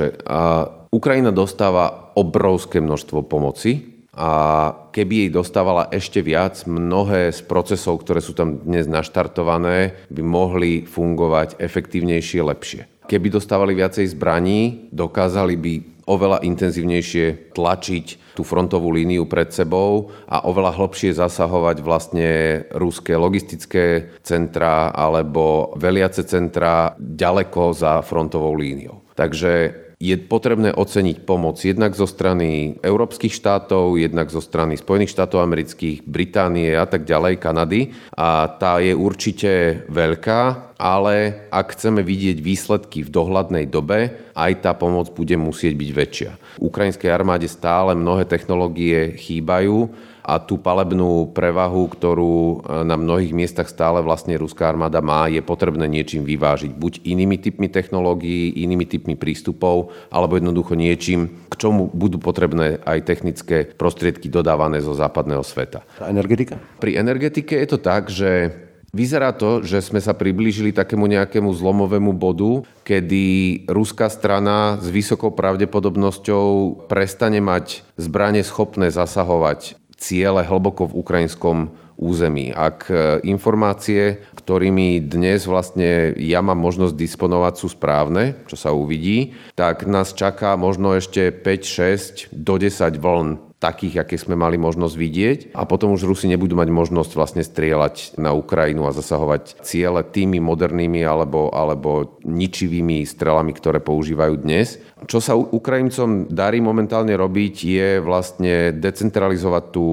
Ukrajina 0.88 1.30
dostáva 1.30 2.12
obrovské 2.16 2.80
množstvo 2.80 3.28
pomoci, 3.28 3.98
a 4.18 4.74
keby 4.90 5.14
jej 5.14 5.30
dostávala 5.30 5.86
ešte 5.94 6.18
viac, 6.26 6.66
mnohé 6.66 7.30
z 7.30 7.38
procesov, 7.46 8.02
ktoré 8.02 8.18
sú 8.18 8.34
tam 8.34 8.58
dnes 8.66 8.90
naštartované, 8.90 9.94
by 10.10 10.22
mohli 10.26 10.82
fungovať 10.82 11.62
efektívnejšie, 11.62 12.42
lepšie. 12.42 13.06
Keby 13.06 13.30
dostávali 13.30 13.78
viacej 13.78 14.10
zbraní, 14.10 14.90
dokázali 14.90 15.54
by 15.54 15.72
oveľa 16.08 16.42
intenzívnejšie 16.42 17.54
tlačiť 17.54 18.34
tú 18.34 18.42
frontovú 18.42 18.90
líniu 18.90 19.28
pred 19.30 19.54
sebou 19.54 20.10
a 20.26 20.50
oveľa 20.50 20.74
hlbšie 20.74 21.14
zasahovať 21.14 21.76
vlastne 21.84 22.30
ruské 22.74 23.14
logistické 23.14 24.18
centra 24.24 24.90
alebo 24.90 25.76
veliace 25.78 26.24
centra 26.26 26.96
ďaleko 26.98 27.76
za 27.76 28.00
frontovou 28.02 28.56
líniou. 28.56 29.04
Takže 29.14 29.87
je 29.98 30.14
potrebné 30.14 30.70
oceniť 30.70 31.26
pomoc 31.26 31.58
jednak 31.58 31.90
zo 31.98 32.06
strany 32.06 32.78
európskych 32.86 33.34
štátov, 33.34 33.98
jednak 33.98 34.30
zo 34.30 34.38
strany 34.38 34.78
Spojených 34.78 35.10
štátov 35.10 35.42
amerických, 35.42 36.06
Británie 36.06 36.70
a 36.78 36.86
tak 36.86 37.02
ďalej, 37.02 37.42
Kanady. 37.42 37.90
A 38.14 38.46
tá 38.46 38.78
je 38.78 38.94
určite 38.94 39.82
veľká, 39.90 40.74
ale 40.78 41.50
ak 41.50 41.74
chceme 41.74 42.06
vidieť 42.06 42.38
výsledky 42.38 43.02
v 43.02 43.10
dohľadnej 43.10 43.66
dobe, 43.66 44.30
aj 44.38 44.62
tá 44.62 44.70
pomoc 44.78 45.10
bude 45.18 45.34
musieť 45.34 45.74
byť 45.74 45.90
väčšia. 45.90 46.30
Ukrajinskej 46.62 47.10
armáde 47.10 47.50
stále 47.50 47.98
mnohé 47.98 48.22
technológie 48.22 49.18
chýbajú 49.18 49.90
a 50.28 50.36
tú 50.36 50.60
palebnú 50.60 51.32
prevahu, 51.32 51.88
ktorú 51.88 52.36
e, 52.36 52.56
na 52.84 53.00
mnohých 53.00 53.32
miestach 53.32 53.72
stále 53.72 54.04
vlastne 54.04 54.36
ruská 54.36 54.68
armáda 54.68 55.00
má, 55.00 55.24
je 55.32 55.40
potrebné 55.40 55.88
niečím 55.88 56.28
vyvážiť. 56.28 56.76
Buď 56.76 57.00
inými 57.08 57.40
typmi 57.40 57.72
technológií, 57.72 58.52
inými 58.60 58.84
typmi 58.84 59.16
prístupov, 59.16 59.96
alebo 60.12 60.36
jednoducho 60.36 60.76
niečím, 60.76 61.48
k 61.48 61.54
čomu 61.56 61.88
budú 61.88 62.20
potrebné 62.20 62.76
aj 62.84 63.08
technické 63.08 63.64
prostriedky 63.64 64.28
dodávané 64.28 64.84
zo 64.84 64.92
západného 64.92 65.40
sveta. 65.40 65.80
Energetika? 66.04 66.60
Pri 66.76 67.00
energetike 67.00 67.56
je 67.56 67.68
to 67.72 67.78
tak, 67.80 68.12
že 68.12 68.52
Vyzerá 68.88 69.36
to, 69.36 69.60
že 69.60 69.84
sme 69.84 70.00
sa 70.00 70.16
priblížili 70.16 70.72
takému 70.72 71.04
nejakému 71.12 71.52
zlomovému 71.52 72.16
bodu, 72.16 72.64
kedy 72.88 73.24
ruská 73.68 74.08
strana 74.08 74.80
s 74.80 74.88
vysokou 74.88 75.28
pravdepodobnosťou 75.28 76.88
prestane 76.88 77.44
mať 77.44 77.84
zbranie 78.00 78.40
schopné 78.40 78.88
zasahovať 78.88 79.76
ciele 79.98 80.46
hlboko 80.46 80.88
v 80.88 80.96
ukrajinskom 81.02 81.74
území. 81.98 82.54
Ak 82.54 82.86
e, 82.88 83.18
informácie, 83.26 84.22
ktorými 84.38 85.02
dnes 85.02 85.50
vlastne 85.50 86.14
ja 86.14 86.38
mám 86.38 86.62
možnosť 86.62 86.94
disponovať, 86.94 87.54
sú 87.58 87.74
správne, 87.74 88.38
čo 88.46 88.54
sa 88.54 88.70
uvidí, 88.70 89.34
tak 89.58 89.82
nás 89.84 90.14
čaká 90.14 90.54
možno 90.54 90.94
ešte 90.94 91.34
5, 91.34 92.30
6 92.30 92.30
do 92.30 92.54
10 92.56 93.02
vln 93.02 93.47
takých, 93.58 94.06
aké 94.06 94.14
sme 94.14 94.38
mali 94.38 94.54
možnosť 94.54 94.94
vidieť 94.94 95.38
a 95.50 95.66
potom 95.66 95.90
už 95.98 96.06
Rusi 96.06 96.30
nebudú 96.30 96.54
mať 96.54 96.70
možnosť 96.70 97.10
vlastne 97.18 97.42
strieľať 97.42 98.14
na 98.14 98.30
Ukrajinu 98.30 98.86
a 98.86 98.94
zasahovať 98.94 99.66
ciele 99.66 100.06
tými 100.06 100.38
modernými 100.38 101.02
alebo, 101.02 101.50
alebo 101.50 102.18
ničivými 102.22 103.02
strelami, 103.02 103.50
ktoré 103.50 103.82
používajú 103.82 104.38
dnes. 104.38 104.78
Čo 105.10 105.18
sa 105.18 105.34
Ukrajincom 105.34 106.30
darí 106.30 106.62
momentálne 106.62 107.14
robiť 107.18 107.54
je 107.66 107.88
vlastne 107.98 108.70
decentralizovať 108.78 109.64
tú 109.74 109.86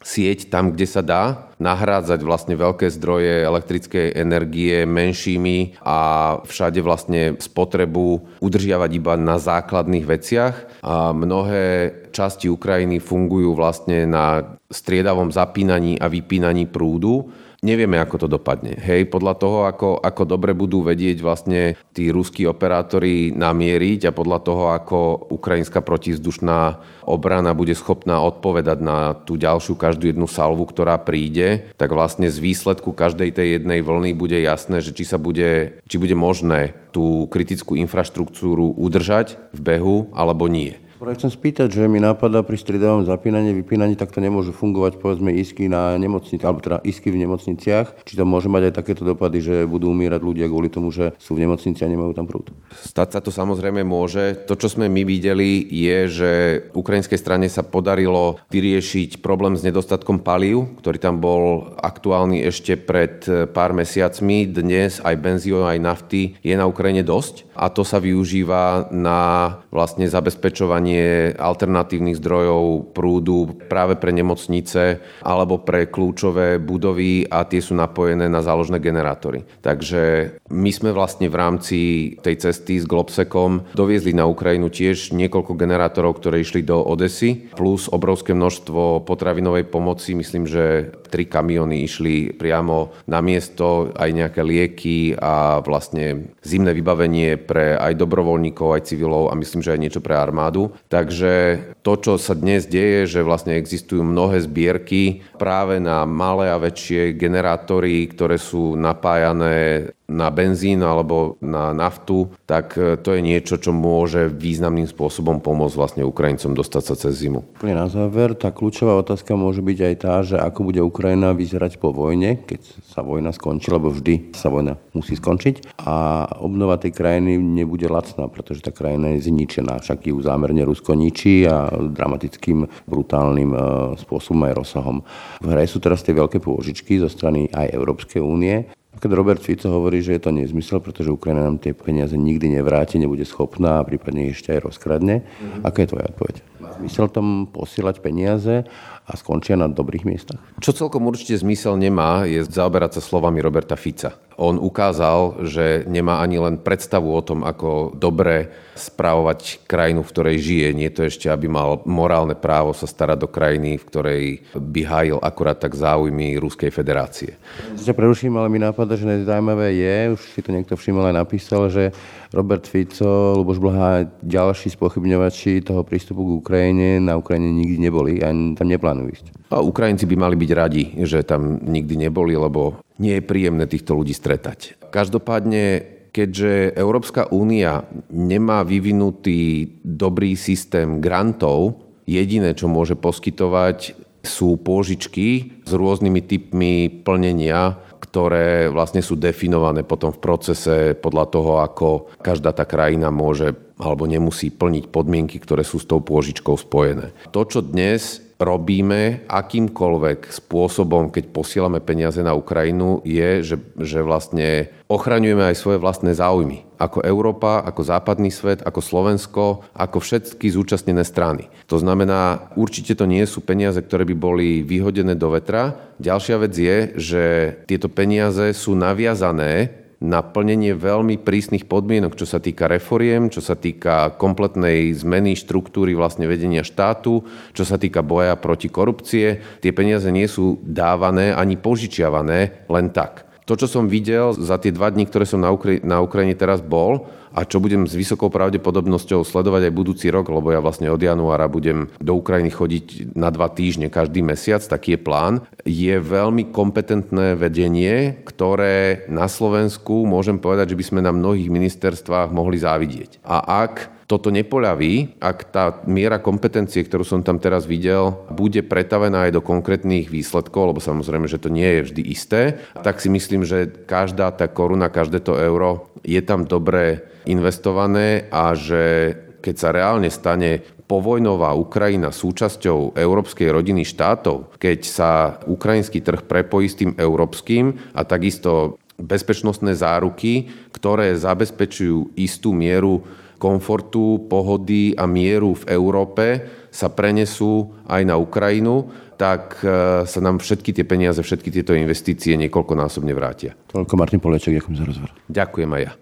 sieť 0.00 0.48
tam, 0.48 0.72
kde 0.72 0.86
sa 0.88 1.04
dá, 1.04 1.52
nahrádzať 1.60 2.20
vlastne 2.24 2.56
veľké 2.56 2.88
zdroje 2.88 3.44
elektrickej 3.44 4.16
energie 4.16 4.88
menšími 4.88 5.84
a 5.84 5.98
všade 6.40 6.80
vlastne 6.80 7.36
spotrebu 7.36 8.40
udržiavať 8.40 8.90
iba 8.96 9.14
na 9.20 9.36
základných 9.36 10.08
veciach. 10.08 10.56
A 10.80 11.12
mnohé 11.12 11.92
časti 12.16 12.48
Ukrajiny 12.48 12.96
fungujú 12.96 13.52
vlastne 13.52 14.08
na 14.08 14.56
striedavom 14.72 15.28
zapínaní 15.28 16.00
a 16.00 16.08
vypínaní 16.08 16.64
prúdu 16.64 17.28
Nevieme, 17.60 18.00
ako 18.00 18.24
to 18.24 18.28
dopadne. 18.40 18.72
Hej, 18.72 19.12
podľa 19.12 19.36
toho, 19.36 19.58
ako, 19.68 20.00
ako 20.00 20.22
dobre 20.24 20.56
budú 20.56 20.80
vedieť 20.80 21.20
vlastne 21.20 21.76
tí 21.92 22.08
ruskí 22.08 22.48
operátori 22.48 23.36
namieriť 23.36 24.08
a 24.08 24.16
podľa 24.16 24.38
toho, 24.40 24.64
ako 24.72 25.28
ukrajinská 25.28 25.84
protizdušná 25.84 26.80
obrana 27.04 27.52
bude 27.52 27.76
schopná 27.76 28.24
odpovedať 28.24 28.80
na 28.80 29.12
tú 29.12 29.36
ďalšiu 29.36 29.76
každú 29.76 30.08
jednu 30.08 30.24
salvu, 30.24 30.64
ktorá 30.64 30.96
príde, 31.04 31.68
tak 31.76 31.92
vlastne 31.92 32.32
z 32.32 32.40
výsledku 32.40 32.96
každej 32.96 33.36
tej 33.36 33.60
jednej 33.60 33.84
vlny 33.84 34.16
bude 34.16 34.40
jasné, 34.40 34.80
že 34.80 34.96
či 34.96 35.04
sa 35.04 35.20
bude, 35.20 35.84
či 35.84 36.00
bude 36.00 36.16
možné 36.16 36.72
tú 36.96 37.28
kritickú 37.28 37.76
infraštruktúru 37.76 38.72
udržať 38.72 39.36
v 39.52 39.60
behu 39.60 40.08
alebo 40.16 40.48
nie. 40.48 40.80
Práve 41.00 41.16
chcem 41.16 41.32
spýtať, 41.32 41.72
že 41.72 41.88
mi 41.88 41.96
napadá 41.96 42.44
pri 42.44 42.60
striedavom 42.60 43.08
zapínaní, 43.08 43.56
vypínaní, 43.56 43.96
tak 43.96 44.12
to 44.12 44.20
nemôžu 44.20 44.52
fungovať 44.52 45.00
povedzme 45.00 45.32
isky 45.32 45.64
na 45.64 45.96
nemocnici, 45.96 46.44
alebo 46.44 46.60
teda 46.60 46.84
isky 46.84 47.08
v 47.08 47.24
nemocniciach. 47.24 48.04
Či 48.04 48.20
to 48.20 48.28
môže 48.28 48.52
mať 48.52 48.68
aj 48.68 48.84
takéto 48.84 49.08
dopady, 49.08 49.40
že 49.40 49.54
budú 49.64 49.96
umírať 49.96 50.20
ľudia 50.20 50.44
kvôli 50.52 50.68
tomu, 50.68 50.92
že 50.92 51.16
sú 51.16 51.40
v 51.40 51.48
nemocnici 51.48 51.80
a 51.80 51.88
nemajú 51.88 52.12
tam 52.12 52.28
prúd? 52.28 52.52
Stať 52.84 53.16
sa 53.16 53.20
to 53.24 53.32
samozrejme 53.32 53.80
môže. 53.80 54.44
To, 54.44 54.52
čo 54.60 54.68
sme 54.68 54.92
my 54.92 55.08
videli, 55.08 55.64
je, 55.72 55.98
že 56.04 56.30
ukrajinskej 56.76 57.16
strane 57.16 57.48
sa 57.48 57.64
podarilo 57.64 58.36
vyriešiť 58.52 59.24
problém 59.24 59.56
s 59.56 59.64
nedostatkom 59.64 60.20
palív, 60.20 60.68
ktorý 60.84 61.00
tam 61.00 61.16
bol 61.16 61.72
aktuálny 61.80 62.44
ešte 62.44 62.76
pred 62.76 63.24
pár 63.56 63.72
mesiacmi. 63.72 64.44
Dnes 64.52 65.00
aj 65.00 65.16
benzínu, 65.16 65.64
aj 65.64 65.80
nafty 65.80 66.36
je 66.44 66.52
na 66.52 66.68
Ukrajine 66.68 67.00
dosť 67.00 67.49
a 67.60 67.68
to 67.68 67.84
sa 67.84 68.00
využíva 68.00 68.88
na 68.88 69.52
vlastne 69.68 70.08
zabezpečovanie 70.08 71.36
alternatívnych 71.36 72.16
zdrojov 72.16 72.96
prúdu 72.96 73.52
práve 73.68 74.00
pre 74.00 74.16
nemocnice 74.16 75.04
alebo 75.20 75.60
pre 75.60 75.92
kľúčové 75.92 76.56
budovy 76.56 77.28
a 77.28 77.44
tie 77.44 77.60
sú 77.60 77.76
napojené 77.76 78.32
na 78.32 78.40
záložné 78.40 78.80
generátory. 78.80 79.44
Takže 79.60 80.34
my 80.48 80.70
sme 80.72 80.96
vlastne 80.96 81.28
v 81.28 81.36
rámci 81.36 81.78
tej 82.24 82.48
cesty 82.48 82.80
s 82.80 82.88
Globsekom 82.88 83.76
doviezli 83.76 84.16
na 84.16 84.24
Ukrajinu 84.24 84.72
tiež 84.72 85.12
niekoľko 85.12 85.52
generátorov, 85.52 86.16
ktoré 86.16 86.40
išli 86.40 86.64
do 86.64 86.80
Odesy, 86.80 87.52
plus 87.52 87.92
obrovské 87.92 88.32
množstvo 88.32 89.04
potravinovej 89.04 89.68
pomoci. 89.68 90.16
Myslím, 90.16 90.48
že 90.48 90.96
tri 91.12 91.28
kamiony 91.28 91.84
išli 91.84 92.32
priamo 92.32 92.94
na 93.10 93.20
miesto, 93.20 93.92
aj 93.92 94.10
nejaké 94.14 94.40
lieky 94.40 94.98
a 95.18 95.60
vlastne 95.60 96.32
zimné 96.40 96.72
vybavenie 96.72 97.36
pre 97.50 97.74
aj 97.74 97.98
dobrovoľníkov, 97.98 98.78
aj 98.78 98.94
civilov 98.94 99.26
a 99.26 99.34
myslím, 99.34 99.58
že 99.58 99.74
aj 99.74 99.80
niečo 99.82 99.98
pre 99.98 100.14
armádu. 100.14 100.70
Takže 100.86 101.58
to, 101.80 101.92
čo 101.96 102.12
sa 102.20 102.36
dnes 102.36 102.68
deje, 102.68 103.08
že 103.08 103.20
vlastne 103.24 103.56
existujú 103.56 104.04
mnohé 104.04 104.44
zbierky 104.44 105.24
práve 105.40 105.80
na 105.80 106.04
malé 106.04 106.52
a 106.52 106.60
väčšie 106.60 107.16
generátory, 107.16 108.04
ktoré 108.12 108.36
sú 108.36 108.76
napájané 108.76 109.88
na 110.10 110.26
benzín 110.34 110.82
alebo 110.82 111.38
na 111.38 111.70
naftu, 111.70 112.34
tak 112.42 112.74
e, 112.74 112.98
to 112.98 113.14
je 113.14 113.22
niečo, 113.22 113.62
čo 113.62 113.70
môže 113.70 114.26
významným 114.26 114.90
spôsobom 114.90 115.38
pomôcť 115.38 115.78
vlastne 115.78 116.02
Ukrajincom 116.02 116.58
dostať 116.58 116.82
sa 116.82 116.94
cez 116.98 117.22
zimu. 117.22 117.46
Na 117.62 117.86
záver, 117.86 118.34
tá 118.34 118.50
kľúčová 118.50 118.98
otázka 118.98 119.38
môže 119.38 119.62
byť 119.62 119.78
aj 119.78 119.94
tá, 120.02 120.14
že 120.26 120.36
ako 120.42 120.66
bude 120.66 120.82
Ukrajina 120.82 121.30
vyzerať 121.30 121.78
po 121.78 121.94
vojne, 121.94 122.42
keď 122.42 122.60
sa 122.90 123.06
vojna 123.06 123.30
skončí, 123.30 123.70
lebo 123.70 123.94
vždy 123.94 124.34
sa 124.34 124.50
vojna 124.50 124.74
musí 124.90 125.14
skončiť 125.14 125.78
a 125.78 126.26
obnova 126.42 126.74
tej 126.82 126.90
krajiny 126.90 127.38
nebude 127.38 127.86
lacná, 127.86 128.26
pretože 128.26 128.66
tá 128.66 128.74
krajina 128.74 129.14
je 129.14 129.30
zničená, 129.30 129.78
však 129.78 130.10
ju 130.10 130.18
zámerne 130.18 130.66
Rusko 130.66 130.98
ničí 130.98 131.46
a 131.46 131.69
dramatickým, 131.70 132.66
brutálnym 132.90 133.50
e, 133.54 133.58
spôsobom 134.00 134.50
aj 134.50 134.56
rozsahom. 134.58 134.98
V 135.38 135.48
hre 135.54 135.64
sú 135.70 135.78
teraz 135.78 136.02
tie 136.02 136.16
veľké 136.16 136.42
pôžičky 136.42 136.98
zo 136.98 137.06
strany 137.06 137.46
aj 137.54 137.70
Európskej 137.70 138.18
únie 138.18 138.66
keď 139.00 139.10
Robert 139.14 139.40
Fico 139.40 139.70
hovorí, 139.70 140.02
že 140.02 140.18
je 140.18 140.22
to 140.26 140.30
nezmysel, 140.34 140.82
pretože 140.82 141.14
Ukrajina 141.14 141.46
nám 141.46 141.62
tie 141.62 141.70
peniaze 141.72 142.18
nikdy 142.18 142.60
nevráti, 142.60 142.98
nebude 142.98 143.22
schopná 143.22 143.80
a 143.80 143.86
prípadne 143.86 144.28
ešte 144.28 144.52
aj 144.52 144.66
rozkradne. 144.66 145.22
Mm-hmm. 145.22 145.62
Aká 145.62 145.86
je 145.86 145.90
tvoja 145.94 146.10
odpoveď? 146.10 146.36
Má 146.58 146.70
zmysel 146.76 147.06
tom 147.08 147.46
posielať 147.48 148.02
peniaze 148.02 148.66
a 149.06 149.12
skončia 149.16 149.54
na 149.54 149.70
dobrých 149.70 150.04
miestach? 150.04 150.42
Čo 150.58 150.74
celkom 150.74 151.06
určite 151.06 151.38
zmysel 151.38 151.78
nemá, 151.78 152.28
je 152.28 152.42
zaoberať 152.44 152.98
sa 152.98 153.02
slovami 153.02 153.38
Roberta 153.38 153.78
Fica. 153.78 154.18
On 154.40 154.56
ukázal, 154.56 155.44
že 155.44 155.84
nemá 155.84 156.24
ani 156.24 156.40
len 156.40 156.56
predstavu 156.56 157.12
o 157.12 157.20
tom, 157.20 157.44
ako 157.44 157.92
dobre 157.92 158.48
správovať 158.72 159.68
krajinu, 159.68 160.00
v 160.00 160.12
ktorej 160.16 160.36
žije. 160.40 160.68
Nie 160.72 160.88
to 160.88 161.04
ešte, 161.04 161.28
aby 161.28 161.44
mal 161.44 161.84
morálne 161.84 162.32
právo 162.32 162.72
sa 162.72 162.88
starať 162.88 163.20
do 163.20 163.28
krajiny, 163.28 163.76
v 163.76 163.84
ktorej 163.84 164.24
by 164.56 164.80
hájil 164.88 165.18
akurát 165.20 165.60
tak 165.60 165.76
záujmy 165.76 166.40
Ruskej 166.40 166.72
federácie. 166.72 167.36
Ja 167.84 167.92
preruším, 167.92 168.40
ale 168.40 168.48
mi 168.48 168.56
napadá, 168.56 168.96
že 168.96 169.28
zaujímavé 169.28 169.76
je, 169.76 169.96
už 170.16 170.20
si 170.32 170.40
to 170.40 170.56
niekto 170.56 170.72
všimol 170.72 171.12
aj 171.12 171.20
napísal, 171.20 171.68
že 171.68 171.92
Robert 172.32 172.64
Fico, 172.64 173.36
Luboš 173.36 173.60
Blaha 173.60 173.88
a 174.00 174.06
ďalší 174.24 174.72
spochybňovači 174.72 175.60
toho 175.60 175.84
prístupu 175.84 176.24
k 176.24 176.40
Ukrajine 176.40 176.96
na 176.96 177.20
Ukrajine 177.20 177.52
nikdy 177.52 177.76
neboli 177.76 178.24
a 178.24 178.32
tam 178.56 178.66
neplánujú 178.72 179.08
ísť. 179.12 179.39
A 179.50 179.58
Ukrajinci 179.58 180.06
by 180.06 180.16
mali 180.16 180.38
byť 180.38 180.50
radi, 180.54 180.84
že 181.02 181.26
tam 181.26 181.58
nikdy 181.66 182.06
neboli, 182.06 182.38
lebo 182.38 182.78
nie 183.02 183.18
je 183.18 183.26
príjemné 183.26 183.66
týchto 183.66 183.98
ľudí 183.98 184.14
stretať. 184.14 184.78
Každopádne, 184.94 185.82
keďže 186.14 186.78
Európska 186.78 187.26
únia 187.34 187.82
nemá 188.14 188.62
vyvinutý 188.62 189.74
dobrý 189.82 190.38
systém 190.38 191.02
grantov, 191.02 191.82
jediné, 192.06 192.54
čo 192.54 192.70
môže 192.70 192.94
poskytovať, 192.94 193.98
sú 194.20 194.60
pôžičky 194.60 195.58
s 195.64 195.72
rôznymi 195.72 196.20
typmi 196.28 196.74
plnenia, 197.02 197.80
ktoré 197.98 198.68
vlastne 198.68 199.00
sú 199.00 199.16
definované 199.16 199.82
potom 199.82 200.12
v 200.12 200.22
procese 200.22 200.92
podľa 200.94 201.24
toho, 201.30 201.52
ako 201.64 201.88
každá 202.20 202.52
tá 202.52 202.68
krajina 202.68 203.08
môže 203.08 203.54
alebo 203.80 204.04
nemusí 204.04 204.52
plniť 204.52 204.92
podmienky, 204.92 205.40
ktoré 205.40 205.64
sú 205.64 205.80
s 205.80 205.88
tou 205.88 206.04
pôžičkou 206.04 206.52
spojené. 206.52 207.16
To, 207.32 207.48
čo 207.48 207.64
dnes 207.64 208.20
robíme 208.40 209.28
akýmkoľvek 209.28 210.32
spôsobom, 210.32 211.12
keď 211.12 211.28
posielame 211.28 211.78
peniaze 211.84 212.24
na 212.24 212.32
Ukrajinu, 212.32 213.04
je, 213.04 213.44
že, 213.44 213.56
že 213.76 214.00
vlastne 214.00 214.72
ochraňujeme 214.88 215.44
aj 215.52 215.60
svoje 215.60 215.78
vlastné 215.78 216.16
záujmy. 216.16 216.64
Ako 216.80 217.04
Európa, 217.04 217.60
ako 217.60 217.84
západný 217.84 218.32
svet, 218.32 218.64
ako 218.64 218.80
Slovensko, 218.80 219.44
ako 219.76 220.00
všetky 220.00 220.48
zúčastnené 220.48 221.04
strany. 221.04 221.52
To 221.68 221.76
znamená, 221.76 222.50
určite 222.56 222.96
to 222.96 223.04
nie 223.04 223.22
sú 223.28 223.44
peniaze, 223.44 223.76
ktoré 223.76 224.08
by 224.08 224.16
boli 224.16 224.48
vyhodené 224.64 225.12
do 225.12 225.36
vetra. 225.36 225.76
Ďalšia 226.00 226.36
vec 226.40 226.56
je, 226.56 226.76
že 226.96 227.22
tieto 227.68 227.92
peniaze 227.92 228.56
sú 228.56 228.72
naviazané 228.72 229.79
na 230.00 230.24
plnenie 230.24 230.72
veľmi 230.72 231.20
prísnych 231.20 231.68
podmienok, 231.68 232.16
čo 232.16 232.24
sa 232.24 232.40
týka 232.40 232.66
reforiem, 232.66 233.28
čo 233.28 233.44
sa 233.44 233.52
týka 233.52 234.16
kompletnej 234.16 234.96
zmeny 234.96 235.36
štruktúry 235.36 235.92
vlastne 235.92 236.24
vedenia 236.24 236.64
štátu, 236.64 237.20
čo 237.52 237.64
sa 237.68 237.76
týka 237.76 238.00
boja 238.00 238.32
proti 238.40 238.72
korupcie. 238.72 239.44
Tie 239.60 239.72
peniaze 239.76 240.08
nie 240.08 240.24
sú 240.24 240.56
dávané 240.64 241.36
ani 241.36 241.60
požičiavané 241.60 242.66
len 242.72 242.88
tak. 242.90 243.29
To, 243.50 243.58
čo 243.58 243.66
som 243.66 243.90
videl 243.90 244.30
za 244.38 244.62
tie 244.62 244.70
dva 244.70 244.94
dní, 244.94 245.10
ktoré 245.10 245.26
som 245.26 245.42
na, 245.42 245.50
Ukra- 245.50 245.82
na 245.82 245.98
Ukrajine 245.98 246.38
teraz 246.38 246.62
bol, 246.62 247.10
a 247.34 247.42
čo 247.42 247.58
budem 247.58 247.82
s 247.82 247.98
vysokou 247.98 248.30
pravdepodobnosťou 248.30 249.26
sledovať 249.26 249.66
aj 249.66 249.74
budúci 249.74 250.06
rok, 250.06 250.30
lebo 250.30 250.54
ja 250.54 250.62
vlastne 250.62 250.86
od 250.86 251.02
januára 251.02 251.50
budem 251.50 251.90
do 251.98 252.14
Ukrajiny 252.14 252.50
chodiť 252.54 252.86
na 253.18 253.26
dva 253.34 253.50
týždne 253.50 253.90
každý 253.90 254.22
mesiac, 254.22 254.62
taký 254.62 254.94
je 254.94 255.02
plán, 255.02 255.34
je 255.66 255.94
veľmi 255.98 256.54
kompetentné 256.54 257.34
vedenie, 257.34 258.22
ktoré 258.22 259.06
na 259.10 259.26
Slovensku 259.26 260.06
môžem 260.06 260.38
povedať, 260.38 260.74
že 260.74 260.78
by 260.78 260.84
sme 260.86 261.00
na 261.02 261.10
mnohých 261.10 261.50
ministerstvách 261.50 262.30
mohli 262.30 262.62
závidieť. 262.62 263.18
A 263.26 263.66
ak 263.66 263.99
toto 264.10 264.34
nepoľaví, 264.34 265.22
ak 265.22 265.38
tá 265.54 265.78
miera 265.86 266.18
kompetencie, 266.18 266.82
ktorú 266.82 267.06
som 267.06 267.22
tam 267.22 267.38
teraz 267.38 267.70
videl, 267.70 268.26
bude 268.34 268.66
pretavená 268.66 269.30
aj 269.30 269.38
do 269.38 269.42
konkrétnych 269.46 270.10
výsledkov, 270.10 270.74
lebo 270.74 270.80
samozrejme, 270.82 271.30
že 271.30 271.38
to 271.38 271.46
nie 271.46 271.78
je 271.78 271.86
vždy 271.86 272.02
isté, 272.10 272.40
tak 272.82 272.98
si 272.98 273.06
myslím, 273.06 273.46
že 273.46 273.70
každá 273.86 274.34
tá 274.34 274.50
koruna, 274.50 274.90
každé 274.90 275.22
to 275.22 275.38
euro 275.38 275.94
je 276.02 276.18
tam 276.26 276.42
dobre 276.42 277.06
investované 277.30 278.26
a 278.34 278.50
že 278.58 279.14
keď 279.38 279.54
sa 279.54 279.70
reálne 279.70 280.10
stane 280.10 280.66
povojnová 280.90 281.54
Ukrajina 281.54 282.10
súčasťou 282.10 282.98
európskej 282.98 283.46
rodiny 283.46 283.86
štátov, 283.86 284.58
keď 284.58 284.80
sa 284.82 285.38
ukrajinský 285.46 286.02
trh 286.02 286.26
prepojí 286.26 286.66
s 286.66 286.74
tým 286.82 286.98
európskym 286.98 287.94
a 287.94 288.02
takisto 288.02 288.74
bezpečnostné 288.98 289.72
záruky, 289.78 290.50
ktoré 290.74 291.14
zabezpečujú 291.16 292.18
istú 292.18 292.50
mieru 292.52 293.06
komfortu, 293.40 294.28
pohody 294.28 294.92
a 294.92 295.08
mieru 295.08 295.56
v 295.56 295.72
Európe 295.72 296.26
sa 296.68 296.92
prenesú 296.92 297.72
aj 297.88 298.04
na 298.04 298.20
Ukrajinu, 298.20 298.92
tak 299.16 299.64
e, 299.64 300.04
sa 300.04 300.20
nám 300.20 300.44
všetky 300.44 300.76
tie 300.76 300.84
peniaze, 300.84 301.20
všetky 301.20 301.48
tieto 301.48 301.72
investície 301.72 302.36
niekoľkonásobne 302.36 303.12
vrátia. 303.16 303.56
Toľko 303.72 303.96
Martin 303.96 304.20
Polieček, 304.20 304.60
ďakujem 304.60 304.76
za 304.76 304.84
rozhovor. 304.84 305.10
Ďakujem 305.32 305.70
aj 305.72 305.82
ja. 305.82 305.92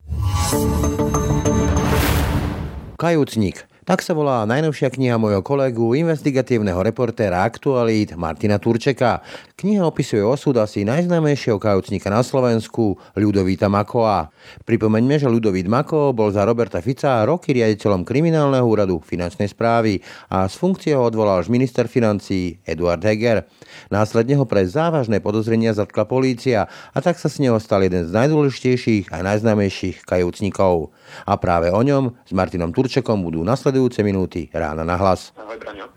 Kajúcnik. 2.99 3.71
Tak 3.89 4.05
sa 4.05 4.13
volá 4.13 4.45
najnovšia 4.45 4.93
kniha 4.93 5.17
mojho 5.17 5.41
kolegu, 5.41 5.97
investigatívneho 5.97 6.77
reportéra 6.85 7.41
Aktualít 7.49 8.13
Martina 8.21 8.61
Turčeka. 8.61 9.25
Kniha 9.57 9.81
opisuje 9.89 10.21
osud 10.21 10.61
asi 10.61 10.85
najznámejšieho 10.85 11.57
kajúcnika 11.57 12.13
na 12.13 12.21
Slovensku, 12.21 13.01
Ľudovíta 13.17 13.73
Makoa. 13.73 14.29
Pripomeňme, 14.69 15.17
že 15.17 15.33
Ľudovít 15.33 15.73
Mako 15.73 16.13
bol 16.13 16.29
za 16.29 16.45
Roberta 16.45 16.85
Fica 16.85 17.25
roky 17.25 17.57
riaditeľom 17.57 18.05
kriminálneho 18.05 18.69
úradu 18.69 19.01
finančnej 19.01 19.49
správy 19.49 20.05
a 20.29 20.45
z 20.45 20.55
funkcie 20.61 20.93
ho 20.93 21.09
odvolal 21.09 21.41
až 21.41 21.49
minister 21.49 21.89
financí 21.89 22.61
Eduard 22.69 23.01
Heger. 23.01 23.49
Následne 23.89 24.37
ho 24.37 24.45
pre 24.45 24.69
závažné 24.69 25.25
podozrenia 25.25 25.73
zatkla 25.73 26.05
polícia 26.05 26.69
a 26.93 26.99
tak 27.01 27.17
sa 27.17 27.33
s 27.33 27.41
neho 27.41 27.57
stal 27.57 27.81
jeden 27.81 28.05
z 28.05 28.13
najdôležitejších 28.13 29.17
a 29.17 29.25
najznámejších 29.25 30.05
kajúcnikov. 30.05 30.93
A 31.25 31.41
práve 31.41 31.73
o 31.73 31.81
ňom 31.81 32.13
s 32.29 32.37
Martinom 32.37 32.69
Turčekom 32.69 33.25
budú 33.25 33.41
nasledujúce 33.79 34.03
minúty 34.03 34.41
rána 34.51 34.83
na 34.83 34.99
hlas. 34.99 35.31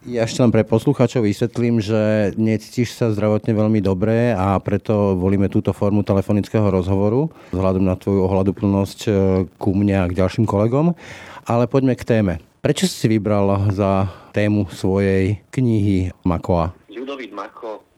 Ja 0.05 0.29
ešte 0.29 0.45
len 0.45 0.53
pre 0.53 0.61
poslucháčov 0.61 1.25
vysvetlím, 1.25 1.81
že 1.81 2.29
necítiš 2.37 2.93
sa 2.93 3.09
zdravotne 3.09 3.57
veľmi 3.57 3.81
dobre 3.81 4.37
a 4.37 4.53
preto 4.61 5.17
volíme 5.17 5.49
túto 5.49 5.73
formu 5.73 6.05
telefonického 6.05 6.69
rozhovoru 6.69 7.33
vzhľadom 7.49 7.81
na 7.81 7.97
tvoju 7.97 8.21
ohľaduplnosť 8.29 8.99
e, 9.05 9.11
ku 9.57 9.73
mne 9.73 10.05
a 10.05 10.09
k 10.09 10.13
ďalším 10.13 10.45
kolegom. 10.45 10.93
Ale 11.49 11.65
poďme 11.65 11.97
k 11.97 12.05
téme. 12.05 12.33
Prečo 12.61 12.85
si 12.85 13.09
vybral 13.09 13.73
za 13.73 14.05
tému 14.29 14.69
svojej 14.69 15.41
knihy 15.49 16.13
Makoa? 16.21 16.77
Ľudovít 16.85 17.33
Mako 17.33 17.81
ako 17.81 17.90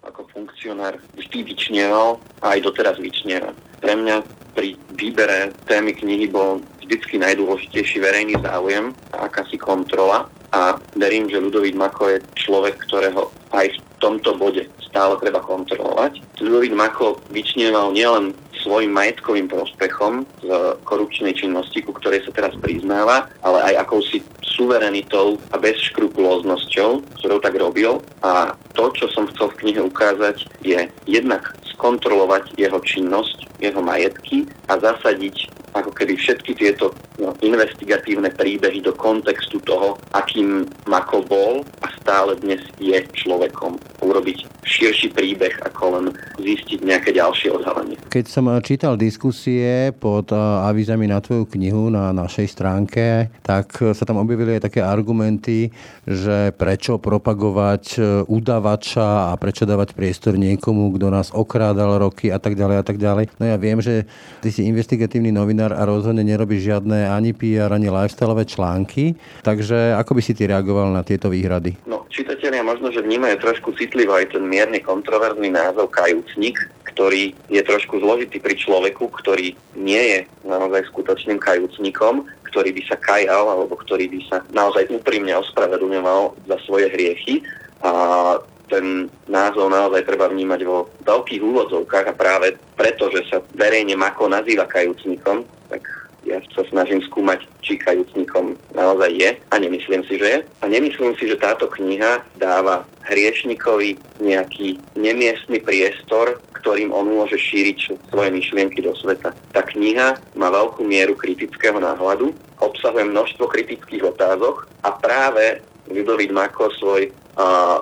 funkcionár 0.44 1.00
vždy 1.16 1.56
vyčnieval 1.56 2.20
a 2.44 2.60
aj 2.60 2.68
doteraz 2.68 3.00
vyčnieva. 3.00 3.56
Pre 3.80 3.94
mňa 3.96 4.16
pri 4.52 4.76
výbere 5.00 5.56
témy 5.72 5.96
knihy 5.96 6.28
bol 6.28 6.60
vždycky 6.84 7.16
najdôležitejší 7.16 8.04
verejný 8.04 8.36
záujem 8.44 8.92
a 9.16 9.32
akási 9.32 9.56
kontrola 9.56 10.28
a 10.52 10.76
verím, 11.00 11.32
že 11.32 11.40
Ľudovít 11.40 11.80
Mako 11.80 12.14
je 12.14 12.18
človek, 12.36 12.76
ktorého 12.86 13.32
aj 13.56 13.72
v 13.72 13.80
tomto 14.04 14.36
bode 14.36 14.68
stále 14.84 15.16
treba 15.24 15.40
kontrolovať. 15.40 16.20
Ľudovít 16.44 16.76
Mako 16.76 17.24
vyčnieval 17.32 17.96
nielen 17.96 18.36
svojim 18.62 18.94
majetkovým 18.96 19.48
prospechom 19.48 20.28
z 20.44 20.48
korupčnej 20.88 21.34
činnosti, 21.36 21.84
ku 21.84 21.92
ktorej 21.96 22.24
sa 22.28 22.32
teraz 22.32 22.54
priznáva, 22.60 23.28
ale 23.44 23.74
aj 23.74 23.88
akousi 23.88 24.24
suverenitou 24.46 25.42
a 25.52 25.58
bezškrupulóznosťou, 25.58 27.04
ktorou 27.20 27.40
tak 27.42 27.58
robil. 27.58 28.00
A 28.22 28.54
to, 28.74 28.90
čo 28.98 29.06
som 29.14 29.30
chcel 29.30 29.54
v 29.54 29.60
knihe 29.66 29.82
ukázať, 29.86 30.50
je 30.66 30.90
jednak 31.06 31.54
skontrolovať 31.74 32.58
jeho 32.58 32.80
činnosť, 32.82 33.62
jeho 33.62 33.82
majetky 33.82 34.50
a 34.70 34.78
zasadiť 34.78 35.50
ako 35.74 35.90
keby 35.94 36.14
všetky 36.18 36.54
tieto 36.54 36.94
investigatívne 37.42 38.34
príbehy 38.34 38.82
do 38.82 38.92
kontextu 38.96 39.62
toho, 39.64 40.00
akým 40.18 40.66
Mako 40.90 41.24
bol 41.30 41.54
a 41.86 41.88
stále 42.02 42.36
dnes 42.42 42.60
je 42.82 42.98
človekom. 43.14 43.78
Urobiť 44.04 44.50
širší 44.64 45.14
príbeh, 45.14 45.54
ako 45.64 45.84
len 46.00 46.06
zistiť 46.42 46.80
nejaké 46.84 47.14
ďalšie 47.16 47.54
odhalenie. 47.54 47.96
Keď 48.10 48.26
som 48.26 48.50
čítal 48.66 48.98
diskusie 48.98 49.94
pod 49.96 50.32
avizami 50.34 51.08
na 51.08 51.22
tvoju 51.22 51.46
knihu 51.54 51.94
na 51.94 52.10
našej 52.16 52.48
stránke, 52.50 53.30
tak 53.46 53.76
sa 53.76 54.04
tam 54.04 54.20
objavili 54.20 54.58
aj 54.58 54.72
také 54.72 54.82
argumenty, 54.82 55.70
že 56.08 56.52
prečo 56.56 56.98
propagovať 57.00 58.00
udavača 58.28 59.32
a 59.32 59.38
prečo 59.40 59.68
dávať 59.68 59.96
priestor 59.96 60.36
niekomu, 60.40 60.92
kto 60.96 61.08
nás 61.12 61.30
okrádal 61.32 62.00
roky 62.02 62.34
a 62.34 62.40
tak 62.40 62.58
ďalej 62.58 62.78
a 62.80 62.84
tak 62.84 62.98
ďalej. 63.00 63.26
No 63.40 63.44
ja 63.48 63.58
viem, 63.60 63.80
že 63.80 64.08
ty 64.44 64.50
si 64.52 64.66
investigatívny 64.68 65.32
novinár 65.32 65.72
a 65.76 65.84
rozhodne 65.86 66.24
nerobíš 66.24 66.70
žiadne 66.70 67.03
ani 67.08 67.32
PR, 67.36 67.72
ani 67.74 67.90
lifestyleové 67.90 68.46
články. 68.46 69.16
Takže 69.44 69.96
ako 69.98 70.18
by 70.18 70.22
si 70.22 70.34
ty 70.38 70.48
reagoval 70.48 70.92
na 70.92 71.04
tieto 71.04 71.28
výhrady? 71.28 71.76
No, 71.88 72.04
čitatelia 72.08 72.64
možno, 72.64 72.92
že 72.92 73.04
vnímajú 73.04 73.40
trošku 73.40 73.76
citlivo 73.76 74.16
aj 74.16 74.36
ten 74.36 74.44
mierne 74.46 74.80
kontroverzný 74.80 75.50
názov 75.52 75.92
kajúcnik, 75.92 76.56
ktorý 76.94 77.34
je 77.50 77.62
trošku 77.66 77.98
zložitý 78.00 78.38
pri 78.38 78.54
človeku, 78.54 79.10
ktorý 79.10 79.58
nie 79.74 80.04
je 80.14 80.20
naozaj 80.46 80.86
skutočným 80.94 81.42
kajúcnikom, 81.42 82.30
ktorý 82.54 82.70
by 82.70 82.82
sa 82.86 82.98
kajal 83.02 83.50
alebo 83.50 83.74
ktorý 83.74 84.06
by 84.14 84.20
sa 84.30 84.38
naozaj 84.54 84.86
úprimne 84.94 85.34
ospravedlňoval 85.42 86.38
za 86.46 86.58
svoje 86.70 86.94
hriechy. 86.94 87.42
A 87.82 88.38
ten 88.70 89.10
názov 89.28 89.74
naozaj 89.74 90.06
treba 90.06 90.30
vnímať 90.30 90.62
vo 90.64 90.88
veľkých 91.04 91.42
úvodzovkách 91.42 92.06
a 92.10 92.18
práve 92.18 92.56
preto, 92.78 93.10
že 93.12 93.26
sa 93.28 93.38
verejne 93.58 93.98
Mako 93.98 94.30
nazýva 94.32 94.70
kajúcnikom, 94.70 95.44
tak 95.68 95.84
ja 96.24 96.40
sa 96.56 96.64
snažím 96.72 97.04
skúmať, 97.04 97.44
či 97.60 97.80
kajúcnikom 97.80 98.56
naozaj 98.76 99.12
je 99.12 99.30
a 99.52 99.56
nemyslím 99.60 100.04
si, 100.08 100.16
že 100.20 100.28
je. 100.28 100.40
A 100.64 100.66
nemyslím 100.72 101.14
si, 101.20 101.28
že 101.28 101.40
táto 101.40 101.68
kniha 101.68 102.24
dáva 102.40 102.88
hriešnikovi 103.08 104.00
nejaký 104.24 104.80
nemiestný 104.96 105.60
priestor, 105.60 106.40
ktorým 106.64 106.96
on 106.96 107.12
môže 107.12 107.36
šíriť 107.36 108.08
svoje 108.08 108.30
myšlienky 108.32 108.80
do 108.80 108.96
sveta. 108.96 109.36
Tá 109.52 109.62
kniha 109.68 110.16
má 110.40 110.48
veľkú 110.48 110.88
mieru 110.88 111.12
kritického 111.20 111.76
náhľadu, 111.76 112.32
obsahuje 112.64 113.04
množstvo 113.12 113.52
kritických 113.52 114.08
otázok 114.16 114.72
a 114.88 114.96
práve 114.96 115.60
Ľudovít 115.92 116.32
Mako 116.32 116.72
svoj 116.80 117.12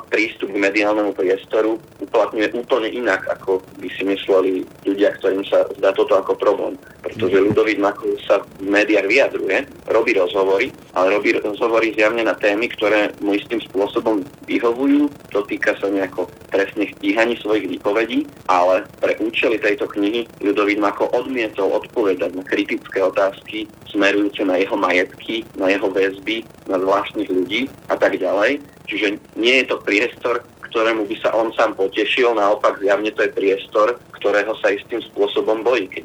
prístup 0.07 0.47
k 0.51 0.63
mediálnemu 0.63 1.11
priestoru 1.11 1.75
uplatňuje 1.99 2.55
úplne 2.55 2.87
inak, 2.87 3.27
ako 3.27 3.59
by 3.83 3.87
si 3.91 4.03
mysleli 4.07 4.63
ľudia, 4.87 5.11
ktorým 5.19 5.43
sa 5.43 5.67
zdá 5.75 5.91
toto 5.91 6.15
ako 6.15 6.39
problém. 6.39 6.79
Pretože 7.03 7.35
mhm. 7.35 7.43
Ludovít 7.51 7.79
Mako 7.83 8.15
sa 8.23 8.39
v 8.39 8.71
médiách 8.71 9.07
vyjadruje, 9.11 9.67
robí 9.91 10.15
rozhovory, 10.15 10.71
ale 10.95 11.19
robí 11.19 11.35
rozhovory 11.35 11.91
zjavne 11.95 12.23
na 12.23 12.35
témy, 12.35 12.71
ktoré 12.71 13.11
mu 13.19 13.35
istým 13.35 13.59
spôsobom 13.59 14.23
vyhovujú, 14.47 15.11
dotýka 15.35 15.75
sa 15.79 15.91
nejako 15.91 16.31
trestných 16.51 16.95
stíhaní 16.99 17.35
svojich 17.39 17.67
výpovedí, 17.67 18.27
ale 18.47 18.87
pre 19.03 19.19
účely 19.19 19.59
tejto 19.59 19.87
knihy 19.91 20.27
Ľudovít 20.39 20.79
Mako 20.79 21.11
odmietol 21.11 21.75
odpovedať 21.75 22.31
na 22.35 22.43
kritické 22.47 23.03
otázky 23.03 23.67
smerujúce 23.91 24.47
na 24.47 24.55
jeho 24.55 24.79
majetky, 24.79 25.43
na 25.59 25.67
jeho 25.67 25.91
väzby, 25.91 26.47
na 26.71 26.79
zvláštnych 26.79 27.27
ľudí 27.27 27.67
a 27.91 27.99
tak 27.99 28.15
ďalej 28.15 28.63
Čiže 28.89 29.19
nie 29.37 29.61
je 29.61 29.65
to 29.69 29.77
priestor, 29.81 30.41
ktorému 30.71 31.03
by 31.03 31.15
sa 31.19 31.35
on 31.35 31.51
sám 31.51 31.75
potešil, 31.75 32.31
naopak 32.31 32.79
zjavne 32.79 33.11
to 33.11 33.27
je 33.27 33.35
priestor, 33.35 33.99
ktorého 34.15 34.55
sa 34.63 34.71
istým 34.71 35.03
spôsobom 35.11 35.67
bojí, 35.67 35.91
keď 35.91 36.03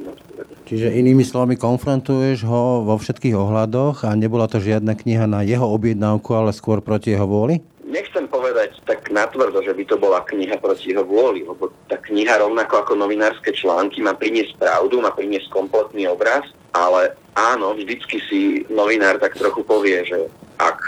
Čiže 0.66 0.98
inými 0.98 1.22
slovami 1.22 1.54
konfrontuješ 1.54 2.42
ho 2.42 2.82
vo 2.82 2.98
všetkých 2.98 3.38
ohľadoch 3.38 4.02
a 4.02 4.10
nebola 4.18 4.50
to 4.50 4.58
žiadna 4.58 4.98
kniha 4.98 5.30
na 5.30 5.46
jeho 5.46 5.62
objednávku, 5.62 6.34
ale 6.34 6.50
skôr 6.50 6.82
proti 6.82 7.14
jeho 7.14 7.22
vôli? 7.22 7.62
Nechcem 7.86 8.26
povedať 8.26 8.74
tak 8.82 9.06
natvrdo, 9.14 9.62
že 9.62 9.70
by 9.70 9.86
to 9.86 9.94
bola 9.94 10.26
kniha 10.26 10.58
proti 10.58 10.90
jeho 10.90 11.06
vôli, 11.06 11.46
lebo 11.46 11.70
tá 11.86 11.94
kniha 12.02 12.42
rovnako 12.42 12.82
ako 12.82 12.92
novinárske 12.98 13.54
články 13.54 14.02
má 14.02 14.18
priniesť 14.18 14.58
pravdu, 14.58 14.98
má 14.98 15.14
priniesť 15.14 15.46
kompletný 15.54 16.10
obraz, 16.10 16.42
ale 16.74 17.14
áno, 17.38 17.78
vždycky 17.78 18.18
si 18.26 18.40
novinár 18.66 19.22
tak 19.22 19.38
trochu 19.38 19.62
povie, 19.62 20.02
že 20.02 20.26
ak 20.58 20.82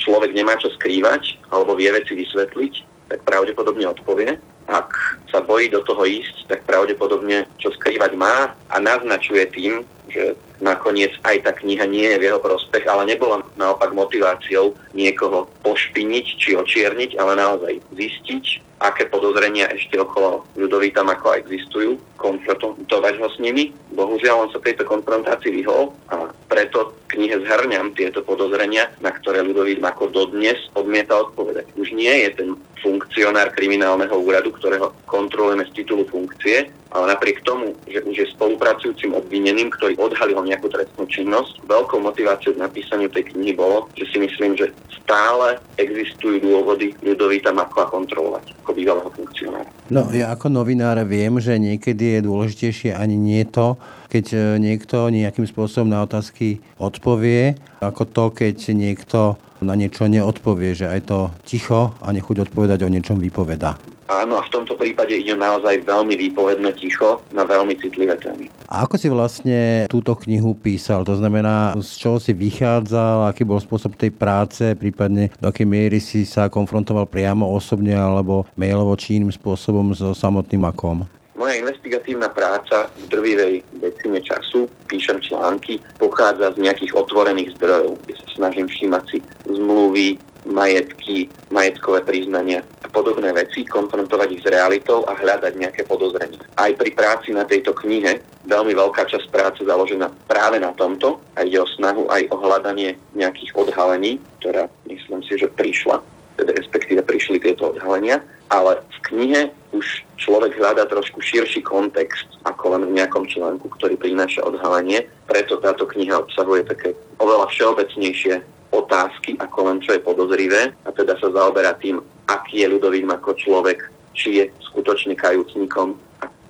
človek 0.00 0.32
nemá 0.32 0.56
čo 0.56 0.72
skrývať 0.74 1.38
alebo 1.52 1.76
vie 1.76 1.92
veci 1.92 2.16
vysvetliť, 2.16 2.74
tak 3.12 3.20
pravdepodobne 3.28 3.84
odpovie. 3.92 4.40
Ak 4.70 4.90
sa 5.28 5.42
bojí 5.42 5.68
do 5.68 5.82
toho 5.82 6.06
ísť, 6.06 6.46
tak 6.48 6.64
pravdepodobne 6.64 7.44
čo 7.58 7.74
skrývať 7.74 8.16
má 8.16 8.54
a 8.70 8.76
naznačuje 8.78 9.44
tým, 9.52 9.72
že 10.08 10.34
nakoniec 10.60 11.16
aj 11.24 11.42
tá 11.44 11.52
kniha 11.56 11.84
nie 11.88 12.06
je 12.06 12.20
v 12.20 12.26
jeho 12.30 12.40
prospech, 12.40 12.84
ale 12.86 13.08
nebola 13.08 13.42
naopak 13.56 13.90
motiváciou 13.96 14.76
niekoho 14.92 15.48
pošpiniť 15.64 16.26
či 16.36 16.56
očierniť, 16.56 17.16
ale 17.16 17.36
naozaj 17.36 17.80
zistiť, 17.96 18.44
aké 18.80 19.08
podozrenia 19.12 19.68
ešte 19.72 20.00
okolo 20.00 20.44
Ľudovita 20.56 21.04
Mako 21.04 21.36
existujú, 21.36 22.00
konfrontovať 22.16 23.14
ho 23.20 23.28
s 23.28 23.36
nimi. 23.40 23.76
Bohužiaľ, 23.92 24.48
on 24.48 24.50
sa 24.52 24.60
tejto 24.60 24.88
konfrontácii 24.88 25.52
vyhol 25.52 25.92
a 26.08 26.32
preto 26.48 26.96
knihe 27.12 27.44
zhrňam 27.44 27.92
tieto 27.92 28.24
podozrenia, 28.24 28.88
na 29.04 29.12
ktoré 29.12 29.44
Ľudovít 29.44 29.84
Mako 29.84 30.08
dodnes 30.08 30.56
odmieta 30.72 31.12
odpovedať. 31.28 31.68
Už 31.76 31.92
nie 31.92 32.24
je 32.24 32.28
ten 32.36 32.48
funkcionár 32.80 33.52
kriminálneho 33.54 34.12
úradu, 34.16 34.52
ktorého 34.56 34.92
kontrolujeme 35.06 35.64
z 35.68 35.84
titulu 35.84 36.04
funkcie, 36.08 36.68
ale 36.90 37.14
napriek 37.14 37.44
tomu, 37.46 37.76
že 37.86 38.02
už 38.02 38.16
je 38.18 38.26
spolupracujúcim 38.34 39.14
obvineným, 39.14 39.70
ktorý 39.70 39.94
odhalil 40.00 40.42
nejakú 40.42 40.66
trestnú 40.72 41.06
činnosť, 41.06 41.62
veľkou 41.70 42.02
motiváciou 42.02 42.58
k 42.58 42.62
napísaniu 42.66 43.06
tej 43.12 43.30
knihy 43.30 43.54
bolo, 43.54 43.86
že 43.94 44.10
si 44.10 44.18
myslím, 44.18 44.58
že 44.58 44.74
stále 44.98 45.58
existujú 45.78 46.42
dôvody 46.42 46.94
Ľudovita 47.02 47.54
Makla 47.54 47.90
kontrolovať 47.90 48.54
ako 48.62 48.70
bývalého 48.74 49.10
funkcionára. 49.14 49.70
No 49.90 50.06
ja 50.10 50.30
ako 50.34 50.50
novinár 50.50 50.98
viem, 51.06 51.38
že 51.38 51.58
niekedy 51.58 52.18
je 52.18 52.26
dôležitejšie 52.26 52.90
ani 52.94 53.18
nie 53.18 53.42
to, 53.46 53.78
keď 54.10 54.26
e, 54.34 54.38
niekto 54.58 55.06
nejakým 55.08 55.46
spôsobom 55.46 55.86
na 55.86 56.02
otázky 56.02 56.58
odpovie, 56.82 57.54
ako 57.78 58.02
to, 58.10 58.24
keď 58.34 58.74
niekto 58.74 59.38
na 59.62 59.78
niečo 59.78 60.10
neodpovie, 60.10 60.74
že 60.74 60.90
aj 60.90 61.00
to 61.06 61.18
ticho 61.46 61.94
a 62.02 62.10
nechuť 62.10 62.50
odpovedať 62.50 62.82
o 62.82 62.92
niečom 62.92 63.22
vypoveda. 63.22 63.78
Áno, 64.10 64.42
a 64.42 64.42
v 64.42 64.50
tomto 64.50 64.74
prípade 64.74 65.14
ide 65.14 65.38
naozaj 65.38 65.86
veľmi 65.86 66.18
výpovedné 66.18 66.74
ticho 66.74 67.22
na 67.30 67.46
veľmi 67.46 67.78
citlivé 67.78 68.18
témy. 68.18 68.50
A 68.66 68.82
ako 68.82 68.98
si 68.98 69.06
vlastne 69.06 69.86
túto 69.86 70.18
knihu 70.26 70.58
písal? 70.58 71.06
To 71.06 71.14
znamená, 71.14 71.78
z 71.78 71.94
čoho 71.94 72.18
si 72.18 72.34
vychádzal, 72.34 73.30
aký 73.30 73.46
bol 73.46 73.62
spôsob 73.62 73.94
tej 73.94 74.10
práce, 74.10 74.74
prípadne 74.74 75.30
do 75.38 75.46
akej 75.46 75.62
miery 75.62 76.02
si 76.02 76.26
sa 76.26 76.50
konfrontoval 76.50 77.06
priamo 77.06 77.46
osobne 77.54 77.94
alebo 77.94 78.50
mailovo 78.58 78.98
či 78.98 79.22
iným 79.22 79.30
spôsobom 79.30 79.94
so 79.94 80.10
samotným 80.10 80.66
akom? 80.66 81.06
Moja 81.40 81.56
investigatívna 81.56 82.28
práca 82.28 82.92
v 83.00 83.08
drvivej 83.08 83.54
decime 83.80 84.20
času, 84.20 84.68
píšem 84.92 85.24
články, 85.24 85.80
pochádza 85.96 86.52
z 86.52 86.68
nejakých 86.68 86.92
otvorených 86.92 87.56
zdrojov, 87.56 87.96
kde 88.04 88.14
sa 88.20 88.26
snažím 88.36 88.68
všímať 88.68 89.04
si 89.08 89.24
zmluvy, 89.48 90.20
majetky, 90.44 91.32
majetkové 91.48 92.04
priznania 92.04 92.60
a 92.84 92.92
podobné 92.92 93.32
veci, 93.32 93.64
konfrontovať 93.64 94.28
ich 94.36 94.44
s 94.44 94.52
realitou 94.52 95.08
a 95.08 95.16
hľadať 95.16 95.56
nejaké 95.56 95.88
podozrenie. 95.88 96.36
Aj 96.60 96.76
pri 96.76 96.92
práci 96.92 97.32
na 97.32 97.48
tejto 97.48 97.72
knihe 97.72 98.20
veľmi 98.44 98.76
veľká 98.76 99.08
časť 99.08 99.32
práce 99.32 99.64
založená 99.64 100.12
práve 100.28 100.60
na 100.60 100.76
tomto 100.76 101.24
a 101.40 101.44
ide 101.48 101.56
o 101.56 101.68
snahu 101.72 102.04
aj 102.12 102.28
o 102.28 102.36
hľadanie 102.36 103.00
nejakých 103.16 103.56
odhalení, 103.56 104.20
ktorá 104.44 104.68
myslím 104.92 105.24
si, 105.24 105.40
že 105.40 105.48
prišla, 105.48 106.04
respektíve 106.38 107.02
prišli 107.02 107.42
tieto 107.42 107.74
odhalenia 107.74 108.22
ale 108.50 108.82
v 108.82 108.98
knihe 109.06 109.40
už 109.70 109.86
človek 110.18 110.58
hľadá 110.58 110.82
trošku 110.90 111.22
širší 111.22 111.62
kontext 111.62 112.26
ako 112.42 112.76
len 112.76 112.82
v 112.90 112.98
nejakom 112.98 113.24
článku, 113.30 113.70
ktorý 113.78 113.94
prináša 113.94 114.42
odhalenie. 114.42 115.06
Preto 115.30 115.62
táto 115.62 115.86
kniha 115.86 116.18
obsahuje 116.18 116.66
také 116.66 116.98
oveľa 117.22 117.46
všeobecnejšie 117.54 118.42
otázky 118.74 119.38
ako 119.38 119.58
len 119.70 119.78
čo 119.82 119.94
je 119.94 120.02
podozrivé 120.02 120.74
a 120.82 120.90
teda 120.90 121.14
sa 121.22 121.30
zaoberá 121.30 121.74
tým, 121.78 122.02
aký 122.26 122.66
je 122.66 122.70
ľudovým 122.74 123.10
ako 123.14 123.38
človek, 123.38 123.86
či 124.14 124.42
je 124.42 124.44
skutočne 124.70 125.14
kajúcnikom 125.14 125.94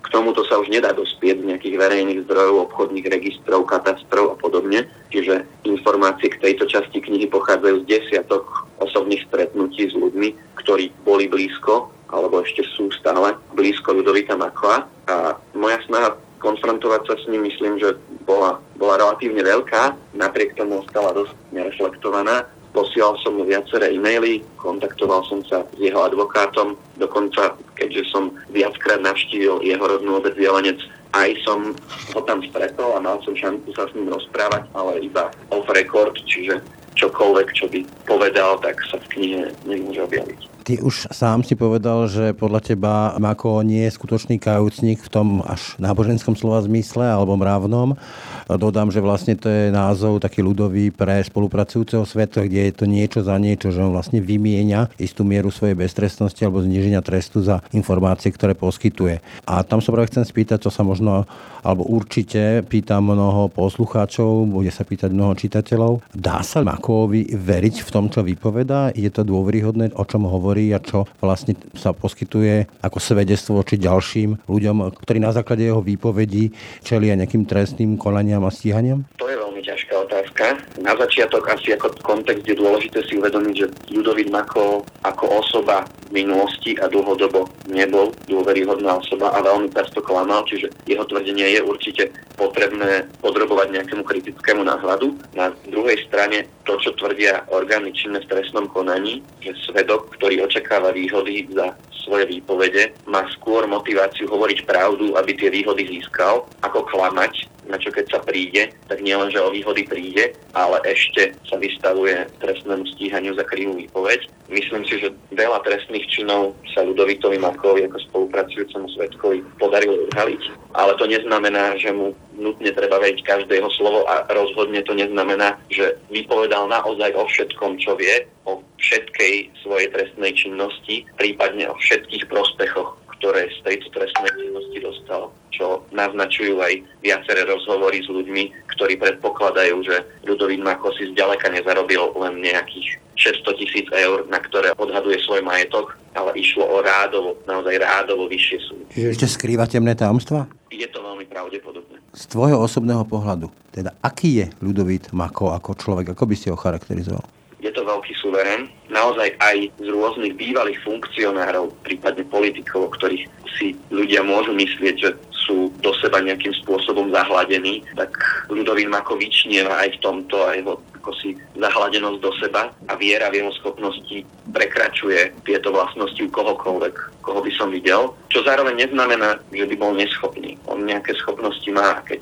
k 0.00 0.06
tomuto 0.08 0.42
sa 0.48 0.58
už 0.58 0.72
nedá 0.72 0.90
dospieť 0.96 1.44
z 1.44 1.48
nejakých 1.54 1.76
verejných 1.76 2.24
zdrojov, 2.26 2.72
obchodných 2.72 3.06
registrov, 3.14 3.68
katastrov 3.68 4.32
a 4.32 4.36
podobne. 4.40 4.88
Čiže 5.12 5.46
informácie 5.68 6.32
k 6.32 6.40
tejto 6.40 6.66
časti 6.66 6.98
knihy 7.04 7.28
pochádzajú 7.28 7.84
z 7.84 7.88
desiatok 8.00 8.59
osobných 8.80 9.28
stretnutí 9.28 9.88
s 9.88 9.94
ľuďmi, 9.94 10.58
ktorí 10.60 10.90
boli 11.04 11.28
blízko, 11.28 11.92
alebo 12.10 12.42
ešte 12.42 12.66
sú 12.74 12.90
stále 12.90 13.38
blízko 13.54 13.94
Ľudovita 13.94 14.34
Makla. 14.34 14.88
A 15.06 15.38
moja 15.54 15.78
snaha 15.86 16.18
konfrontovať 16.40 17.02
sa 17.06 17.14
s 17.20 17.24
ním, 17.30 17.46
myslím, 17.46 17.78
že 17.78 17.94
bola, 18.24 18.58
bola 18.80 18.98
relatívne 18.98 19.44
veľká, 19.44 20.16
napriek 20.16 20.56
tomu 20.56 20.82
ostala 20.82 21.14
dosť 21.14 21.36
nereflektovaná. 21.52 22.48
Posielal 22.70 23.18
som 23.20 23.34
mu 23.34 23.42
viaceré 23.42 23.90
e-maily, 23.98 24.46
kontaktoval 24.54 25.26
som 25.26 25.42
sa 25.42 25.66
s 25.74 25.78
jeho 25.78 26.06
advokátom, 26.06 26.78
dokonca 27.02 27.58
keďže 27.74 28.14
som 28.14 28.30
viackrát 28.54 29.02
navštívil 29.02 29.66
jeho 29.66 29.84
rodnú 29.84 30.22
obec 30.22 30.38
Jelenec, 30.38 30.78
aj 31.12 31.30
som 31.42 31.74
ho 32.14 32.20
tam 32.24 32.42
stretol 32.46 32.94
a 32.94 33.02
mal 33.02 33.18
som 33.26 33.34
šancu 33.34 33.70
sa 33.74 33.86
s 33.90 33.94
ním 33.98 34.10
rozprávať, 34.10 34.66
ale 34.74 35.02
iba 35.02 35.30
off 35.50 35.66
record, 35.74 36.14
čiže 36.26 36.62
čokoľvek, 36.94 37.48
čo 37.54 37.66
by 37.70 37.80
povedal, 38.06 38.58
tak 38.62 38.78
sa 38.90 38.98
v 38.98 39.10
knihe 39.16 39.42
nemôže 39.66 40.04
objaviť. 40.06 40.59
Ty 40.60 40.76
už 40.84 41.08
sám 41.08 41.40
si 41.40 41.56
povedal, 41.56 42.04
že 42.04 42.36
podľa 42.36 42.60
teba 42.60 43.16
Mako 43.16 43.64
nie 43.64 43.88
je 43.88 43.96
skutočný 43.96 44.36
kajúcnik 44.36 45.00
v 45.00 45.08
tom 45.08 45.28
až 45.40 45.74
náboženskom 45.80 46.36
slova 46.36 46.60
zmysle 46.60 47.00
alebo 47.00 47.32
mravnom. 47.34 47.96
Dodám, 48.44 48.92
že 48.92 49.00
vlastne 49.00 49.40
to 49.40 49.48
je 49.48 49.72
názov 49.72 50.20
taký 50.20 50.44
ľudový 50.44 50.92
pre 50.92 51.24
spolupracujúceho 51.24 52.04
sveta, 52.04 52.44
kde 52.44 52.68
je 52.68 52.74
to 52.76 52.84
niečo 52.84 53.24
za 53.24 53.40
niečo, 53.40 53.72
že 53.72 53.80
on 53.80 53.96
vlastne 53.96 54.20
vymieňa 54.20 55.00
istú 55.00 55.24
mieru 55.24 55.48
svojej 55.48 55.74
beztrestnosti 55.74 56.38
alebo 56.44 56.60
zniženia 56.60 57.00
trestu 57.00 57.40
za 57.40 57.64
informácie, 57.72 58.28
ktoré 58.28 58.52
poskytuje. 58.52 59.24
A 59.48 59.64
tam 59.64 59.80
sa 59.80 59.96
práve 59.96 60.12
chcem 60.12 60.28
spýtať, 60.28 60.68
čo 60.68 60.70
sa 60.70 60.84
možno, 60.84 61.24
alebo 61.64 61.88
určite 61.88 62.60
pýtam 62.68 63.08
mnoho 63.08 63.48
poslucháčov, 63.48 64.44
bude 64.44 64.68
sa 64.68 64.84
pýtať 64.84 65.08
mnoho 65.08 65.32
čitateľov. 65.40 66.04
Dá 66.12 66.44
sa 66.44 66.60
Makovi 66.60 67.32
veriť 67.32 67.80
v 67.80 67.88
tom, 67.88 68.12
čo 68.12 68.20
vypovedá? 68.20 68.92
Je 68.92 69.08
to 69.08 69.24
dôveryhodné, 69.24 69.96
o 69.96 70.04
čom 70.04 70.28
hovorí? 70.28 70.59
Hovorí 70.60 70.76
a 70.76 70.78
čo 70.80 71.08
vlastne 71.24 71.56
sa 71.72 71.96
poskytuje 71.96 72.68
ako 72.84 72.98
svedectvo 73.00 73.64
či 73.64 73.80
ďalším 73.80 74.44
ľuďom, 74.44 74.76
ktorí 75.00 75.18
na 75.18 75.32
základe 75.32 75.64
jeho 75.64 75.80
výpovedí 75.80 76.52
čelia 76.84 77.16
nejakým 77.16 77.48
trestným 77.48 77.96
konaniam 77.96 78.44
a 78.44 78.52
stíhaniam? 78.52 79.08
To 79.16 79.26
je 79.28 79.36
veľmi 79.40 79.64
ťažká 79.64 79.99
otázka. 80.20 80.60
Na 80.84 80.92
začiatok 80.96 81.48
asi 81.48 81.72
ako 81.72 81.96
kontext 82.04 82.44
je 82.44 82.52
dôležité 82.52 83.00
si 83.08 83.16
uvedomiť, 83.16 83.54
že 83.56 83.66
Ľudovít 83.96 84.28
Mako 84.28 84.84
ako 85.00 85.24
osoba 85.40 85.88
v 86.12 86.20
minulosti 86.20 86.76
a 86.76 86.92
dlhodobo 86.92 87.48
nebol 87.72 88.12
dôveryhodná 88.28 89.00
osoba 89.00 89.32
a 89.32 89.40
veľmi 89.40 89.72
často 89.72 90.04
klamal, 90.04 90.44
čiže 90.44 90.68
jeho 90.84 91.04
tvrdenie 91.08 91.56
je 91.56 91.60
určite 91.64 92.12
potrebné 92.36 93.08
podrobovať 93.24 93.80
nejakému 93.80 94.04
kritickému 94.04 94.60
náhľadu. 94.60 95.16
Na 95.32 95.52
druhej 95.72 95.96
strane 96.04 96.44
to, 96.68 96.76
čo 96.76 96.92
tvrdia 97.00 97.48
orgány 97.48 97.96
činné 97.96 98.20
v 98.20 98.28
trestnom 98.28 98.68
konaní, 98.68 99.24
že 99.40 99.56
svedok, 99.68 100.12
ktorý 100.20 100.44
očakáva 100.44 100.92
výhody 100.92 101.48
za 101.52 101.72
svoje 102.04 102.26
výpovede, 102.26 102.96
má 103.06 103.22
skôr 103.36 103.68
motiváciu 103.68 104.26
hovoriť 104.26 104.64
pravdu, 104.64 105.14
aby 105.20 105.36
tie 105.36 105.52
výhody 105.52 105.84
získal, 105.84 106.48
ako 106.64 106.88
klamať, 106.88 107.44
na 107.70 107.78
čo 107.78 107.94
keď 107.94 108.06
sa 108.10 108.20
príde, 108.20 108.74
tak 108.90 108.98
nielen, 109.00 109.30
že 109.30 109.38
o 109.38 109.54
výhody 109.54 109.86
príde, 109.86 110.34
ale 110.52 110.76
ešte 110.84 111.32
sa 111.46 111.56
vystavuje 111.56 112.26
trestnému 112.42 112.84
stíhaniu 112.98 113.32
za 113.38 113.46
krivú 113.46 113.78
výpoveď. 113.78 114.26
Myslím 114.50 114.82
si, 114.82 114.98
že 114.98 115.14
veľa 115.30 115.62
trestných 115.62 116.10
činov 116.10 116.58
sa 116.74 116.82
Ludovitovi 116.82 117.38
Makovi 117.38 117.86
ako 117.86 117.98
spolupracujúcemu 118.10 118.86
svetkovi 118.98 119.38
podarilo 119.62 120.10
odhaliť, 120.10 120.42
ale 120.74 120.98
to 120.98 121.06
neznamená, 121.06 121.78
že 121.78 121.94
mu 121.94 122.10
nutne 122.34 122.72
treba 122.74 122.98
veriť 122.98 123.22
každé 123.22 123.62
jeho 123.62 123.70
slovo 123.78 124.02
a 124.10 124.26
rozhodne 124.32 124.82
to 124.82 124.96
neznamená, 124.96 125.54
že 125.70 125.94
vypovedal 126.10 126.66
naozaj 126.66 127.14
o 127.14 127.24
všetkom, 127.28 127.78
čo 127.78 127.94
vie, 127.94 128.26
o 128.48 128.64
všetkej 128.80 129.52
svojej 129.62 129.88
trestnej 129.92 130.32
činnosti, 130.34 131.04
prípadne 131.20 131.68
o 131.68 131.76
všetkých 131.78 132.26
prospechoch, 132.26 132.96
ktoré 133.20 133.52
z 133.52 133.58
tejto 133.68 133.92
trestnej 133.92 134.32
činnosti 134.32 134.78
dostal, 134.80 135.28
čo 135.52 135.84
naznačujú 135.92 136.56
aj 136.56 136.72
viaceré 137.04 137.44
rozhovory 137.44 138.00
s 138.00 138.08
ľuďmi, 138.08 138.72
ktorí 138.72 138.96
predpokladajú, 138.96 139.76
že 139.84 139.96
Ľudovít 140.24 140.64
Mako 140.64 140.88
si 140.96 141.12
zďaleka 141.12 141.52
nezarobil 141.52 142.00
len 142.16 142.40
nejakých 142.40 142.96
600 143.44 143.60
tisíc 143.60 143.86
eur, 143.92 144.24
na 144.32 144.40
ktoré 144.40 144.72
odhaduje 144.80 145.20
svoj 145.20 145.44
majetok, 145.44 145.92
ale 146.16 146.32
išlo 146.40 146.64
o 146.64 146.80
rádovo, 146.80 147.36
naozaj 147.44 147.76
rádovo 147.76 148.24
vyššie 148.24 148.58
sumy. 148.64 148.84
Čiže 148.88 149.08
ešte 149.12 149.26
skrýva 149.28 149.68
temné 149.68 149.92
tajomstva? 149.92 150.48
Je 150.72 150.88
to 150.88 151.04
veľmi 151.04 151.28
pravdepodobné. 151.28 152.00
Z 152.16 152.24
tvojho 152.32 152.56
osobného 152.56 153.04
pohľadu, 153.04 153.52
teda 153.68 153.92
aký 154.00 154.40
je 154.40 154.46
Ľudovít 154.64 155.12
Mako 155.12 155.52
ako 155.52 155.76
človek, 155.76 156.16
ako 156.16 156.24
by 156.24 156.34
si 156.40 156.48
ho 156.48 156.56
charakterizoval? 156.56 157.39
To 157.80 157.88
veľký 157.88 158.12
suverén, 158.20 158.68
naozaj 158.92 159.40
aj 159.40 159.72
z 159.80 159.88
rôznych 159.88 160.36
bývalých 160.36 160.76
funkcionárov, 160.84 161.72
prípadne 161.80 162.28
politikov, 162.28 162.92
o 162.92 162.92
ktorých 162.92 163.24
si 163.56 163.72
ľudia 163.88 164.20
môžu 164.20 164.52
myslieť, 164.52 164.94
že 165.00 165.16
sú 165.32 165.72
do 165.80 165.88
seba 165.96 166.20
nejakým 166.20 166.52
spôsobom 166.60 167.08
zahladení, 167.08 167.80
tak 167.96 168.12
Ľudovít 168.52 168.92
Mako 168.92 169.16
vyčnieva 169.16 169.80
aj 169.80 169.96
v 169.96 170.00
tomto 170.04 170.36
a 170.44 170.60
jeho 170.60 170.76
ako 171.00 171.16
si 171.16 171.32
zahladenosť 171.56 172.18
do 172.20 172.28
seba 172.36 172.68
a 172.68 172.92
viera 173.00 173.32
v 173.32 173.40
jeho 173.40 173.52
schopnosti 173.56 174.20
prekračuje 174.52 175.32
tieto 175.48 175.72
vlastnosti 175.72 176.20
u 176.20 176.28
kohokoľvek, 176.28 177.24
koho 177.24 177.40
by 177.40 177.52
som 177.56 177.72
videl. 177.72 178.12
Čo 178.28 178.44
zároveň 178.44 178.84
neznamená, 178.84 179.40
že 179.48 179.64
by 179.64 179.74
bol 179.80 179.96
neschopný. 179.96 180.60
On 180.68 180.84
nejaké 180.84 181.16
schopnosti 181.16 181.64
má, 181.72 182.04
keď 182.04 182.20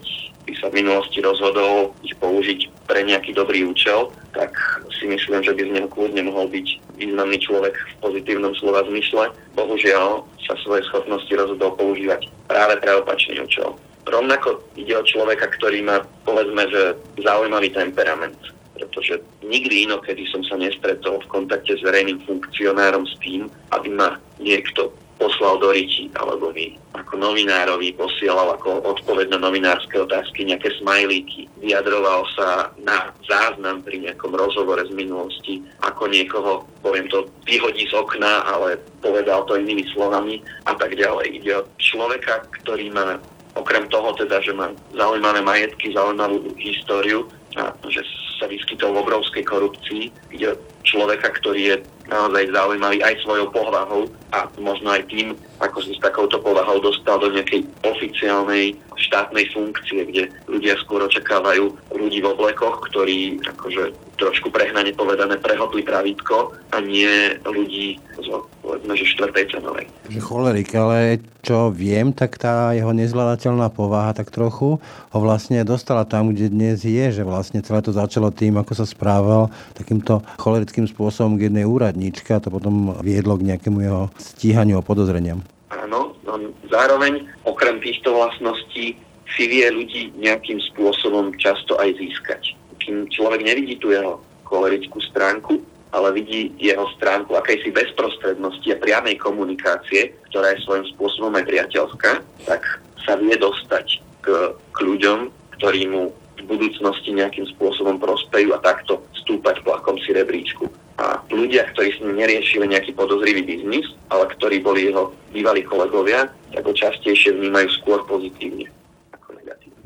by 0.48 0.52
sa 0.56 0.72
v 0.72 0.80
minulosti 0.80 1.20
rozhodol 1.20 1.92
ich 2.00 2.16
použiť 2.16 2.88
pre 2.88 3.04
nejaký 3.04 3.36
dobrý 3.36 3.68
účel, 3.68 4.08
tak 4.32 4.56
si 4.96 5.04
myslím, 5.04 5.44
že 5.44 5.52
by 5.52 5.60
z 5.68 5.74
neho 5.76 5.88
kľudne 5.92 6.24
mohol 6.24 6.48
byť 6.48 6.96
významný 6.96 7.36
človek 7.44 7.76
v 7.76 7.94
pozitívnom 8.00 8.56
slova 8.56 8.80
zmysle. 8.88 9.28
Bohužiaľ 9.52 10.24
sa 10.48 10.56
svoje 10.64 10.80
schopnosti 10.88 11.28
rozhodol 11.36 11.76
používať 11.76 12.32
práve 12.48 12.80
pre 12.80 12.96
opačný 12.96 13.44
účel. 13.44 13.76
Rovnako 14.08 14.64
ide 14.80 14.96
o 14.96 15.04
človeka, 15.04 15.52
ktorý 15.60 15.84
má, 15.84 16.00
povedzme, 16.24 16.64
že 16.72 16.96
zaujímavý 17.20 17.68
temperament 17.76 18.40
pretože 18.78 19.18
nikdy 19.42 19.90
inokedy 19.90 20.22
som 20.30 20.46
sa 20.46 20.54
nestretol 20.54 21.18
v 21.26 21.30
kontakte 21.34 21.74
s 21.74 21.82
verejným 21.82 22.22
funkcionárom 22.22 23.02
s 23.10 23.18
tým, 23.18 23.50
aby 23.74 23.90
ma 23.90 24.22
niekto 24.38 24.94
poslal 25.18 25.58
do 25.58 25.74
riti, 25.74 26.08
alebo 26.14 26.54
mi 26.54 26.78
ako 26.94 27.18
novinárovi 27.18 27.94
posielal 27.98 28.54
ako 28.54 28.86
odpoveď 28.86 29.34
na 29.34 29.42
novinárske 29.42 29.98
otázky 29.98 30.46
nejaké 30.46 30.70
smajlíky. 30.78 31.50
Vyjadroval 31.58 32.22
sa 32.38 32.70
na 32.78 33.10
záznam 33.26 33.82
pri 33.82 34.06
nejakom 34.06 34.30
rozhovore 34.32 34.80
z 34.86 34.94
minulosti, 34.94 35.60
ako 35.82 36.06
niekoho, 36.06 36.52
poviem 36.80 37.10
to, 37.10 37.26
vyhodí 37.44 37.90
z 37.90 37.94
okna, 37.98 38.46
ale 38.46 38.78
povedal 39.02 39.42
to 39.44 39.58
inými 39.58 39.84
slovami 39.90 40.40
a 40.70 40.72
tak 40.78 40.94
ďalej. 40.94 41.42
Ide 41.42 41.52
o 41.60 41.68
človeka, 41.82 42.46
ktorý 42.62 42.94
má 42.94 43.18
okrem 43.58 43.90
toho 43.90 44.14
teda, 44.14 44.38
že 44.38 44.54
má 44.54 44.70
zaujímavé 44.94 45.42
majetky, 45.42 45.90
zaujímavú 45.90 46.54
históriu 46.62 47.26
a 47.58 47.74
že 47.90 48.06
sa 48.38 48.46
vyskytol 48.46 48.94
v 48.94 49.02
obrovskej 49.02 49.42
korupcii. 49.42 50.14
Ide 50.30 50.54
o 50.54 50.60
človeka, 50.86 51.34
ktorý 51.42 51.74
je 51.74 51.76
naozaj 52.08 52.50
zaujímavý 52.50 52.98
aj 53.04 53.14
svojou 53.22 53.52
povahou 53.52 54.08
a 54.32 54.48
možno 54.60 54.92
aj 54.92 55.04
tým, 55.08 55.36
ako 55.60 55.78
si 55.84 55.92
s 55.96 56.00
takouto 56.00 56.40
povahou 56.40 56.80
dostal 56.80 57.20
do 57.20 57.32
nejakej 57.32 57.64
oficiálnej 57.84 58.76
štátnej 58.98 59.46
funkcie, 59.54 60.04
kde 60.10 60.22
ľudia 60.50 60.74
skôr 60.82 61.04
očakávajú 61.06 61.70
ľudí 61.94 62.18
v 62.20 62.30
oblekoch, 62.34 62.82
ktorí 62.90 63.38
akože 63.46 63.94
trošku 64.18 64.50
prehnane 64.50 64.90
povedané 64.92 65.38
prehodli 65.38 65.86
pravítko 65.86 66.52
a 66.74 66.82
nie 66.82 67.38
ľudí 67.46 68.02
zo 68.18 68.48
povedzme, 68.68 68.92
že 69.00 69.08
štvrtej 69.16 69.44
cenovej. 69.48 69.86
Že 70.12 70.20
cholerik, 70.20 70.68
ale 70.76 71.24
čo 71.40 71.72
viem, 71.72 72.12
tak 72.12 72.36
tá 72.36 72.76
jeho 72.76 72.92
nezvládateľná 72.92 73.72
povaha 73.72 74.12
tak 74.12 74.28
trochu 74.28 74.76
ho 74.76 75.18
vlastne 75.18 75.64
dostala 75.64 76.04
tam, 76.04 76.36
kde 76.36 76.52
dnes 76.52 76.84
je, 76.84 77.08
že 77.08 77.24
vlastne 77.24 77.64
celé 77.64 77.80
to 77.80 77.96
začalo 77.96 78.28
tým, 78.28 78.60
ako 78.60 78.76
sa 78.76 78.84
správal 78.84 79.48
takýmto 79.72 80.20
cholerickým 80.36 80.84
spôsobom 80.84 81.40
k 81.40 81.48
jednej 81.48 81.64
úradníčke 81.98 82.30
a 82.30 82.38
to 82.38 82.54
potom 82.54 82.94
viedlo 83.02 83.34
k 83.34 83.50
nejakému 83.50 83.82
jeho 83.82 84.02
stíhaniu 84.14 84.78
a 84.78 84.86
podozreniam. 84.86 85.42
Áno, 85.74 86.14
on 86.30 86.54
zároveň 86.70 87.26
okrem 87.42 87.82
týchto 87.82 88.14
vlastností 88.14 88.94
si 89.34 89.44
vie 89.50 89.66
ľudí 89.66 90.14
nejakým 90.16 90.62
spôsobom 90.72 91.34
často 91.36 91.74
aj 91.76 91.98
získať. 91.98 92.54
Kým 92.78 93.10
človek 93.10 93.42
nevidí 93.42 93.76
tú 93.82 93.90
jeho 93.90 94.22
cholerickú 94.46 95.02
stránku, 95.10 95.60
ale 95.92 96.14
vidí 96.16 96.54
jeho 96.56 96.86
stránku 96.96 97.34
akejsi 97.36 97.74
bezprostrednosti 97.74 98.64
a 98.72 98.80
priamej 98.80 99.18
komunikácie, 99.20 100.14
ktorá 100.30 100.54
je 100.54 100.64
svojím 100.64 100.86
spôsobom 100.96 101.34
aj 101.36 101.44
priateľská, 101.50 102.12
tak 102.46 102.62
sa 103.04 103.18
vie 103.20 103.36
dostať 103.36 104.00
k, 104.24 104.26
k 104.54 104.78
ľuďom, 104.80 105.28
ktorí 105.60 105.90
mu 105.90 106.14
v 106.38 106.42
budúcnosti 106.46 107.12
nejakým 107.12 107.44
spôsobom 107.58 108.00
prospejú 108.00 108.56
a 108.56 108.62
takto 108.62 109.04
stúpať 109.20 109.60
po 109.60 109.76
akomsi 109.76 110.16
rebríčku. 110.16 110.70
A 110.98 111.22
ľudia, 111.30 111.62
ktorí 111.70 111.94
s 111.94 112.02
ním 112.02 112.18
neriešili 112.18 112.66
nejaký 112.66 112.90
podozrivý 112.98 113.46
biznis, 113.46 113.86
ale 114.10 114.26
ktorí 114.34 114.58
boli 114.58 114.90
jeho 114.90 115.14
bývalí 115.30 115.62
kolegovia, 115.62 116.26
tak 116.50 116.66
ho 116.66 116.74
častejšie 116.74 117.38
vnímajú 117.38 117.70
skôr 117.78 118.02
pozitívne. 118.10 118.66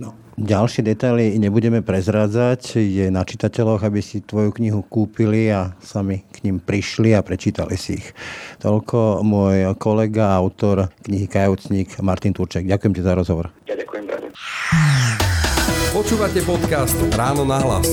No, 0.00 0.16
ďalšie 0.40 0.88
detaily 0.88 1.36
nebudeme 1.36 1.84
prezrádzať. 1.84 2.80
Je 2.80 3.12
na 3.12 3.28
čitateľoch, 3.28 3.84
aby 3.84 4.00
si 4.00 4.24
tvoju 4.24 4.50
knihu 4.56 4.80
kúpili 4.80 5.52
a 5.52 5.76
sami 5.84 6.24
k 6.32 6.48
ním 6.48 6.64
prišli 6.64 7.12
a 7.12 7.20
prečítali 7.20 7.76
si 7.76 8.00
ich. 8.00 8.08
Toľko 8.64 9.20
môj 9.20 9.76
kolega, 9.76 10.32
autor 10.32 10.88
knihy 11.04 11.28
Kajúcnik 11.28 11.92
Martin 12.00 12.32
Turček. 12.32 12.64
Ďakujem 12.64 12.92
ti 12.96 13.02
za 13.04 13.12
rozhovor. 13.12 13.52
Ja 13.68 13.76
ďakujem, 13.76 14.04
Brane. 14.08 14.28
Počúvate 15.92 16.40
podcast 16.40 16.96
Ráno 17.12 17.44
na 17.44 17.60
hlas. 17.60 17.92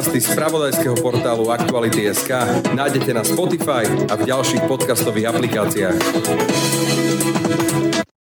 Podcasty 0.00 0.20
z 0.20 0.34
pravodajského 0.34 0.96
portálu 0.96 1.52
Aktuality.sk 1.52 2.32
nájdete 2.72 3.12
na 3.12 3.20
Spotify 3.20 3.84
a 4.08 4.16
v 4.16 4.32
ďalších 4.32 4.64
podcastových 4.64 5.28
aplikáciách. 5.28 6.00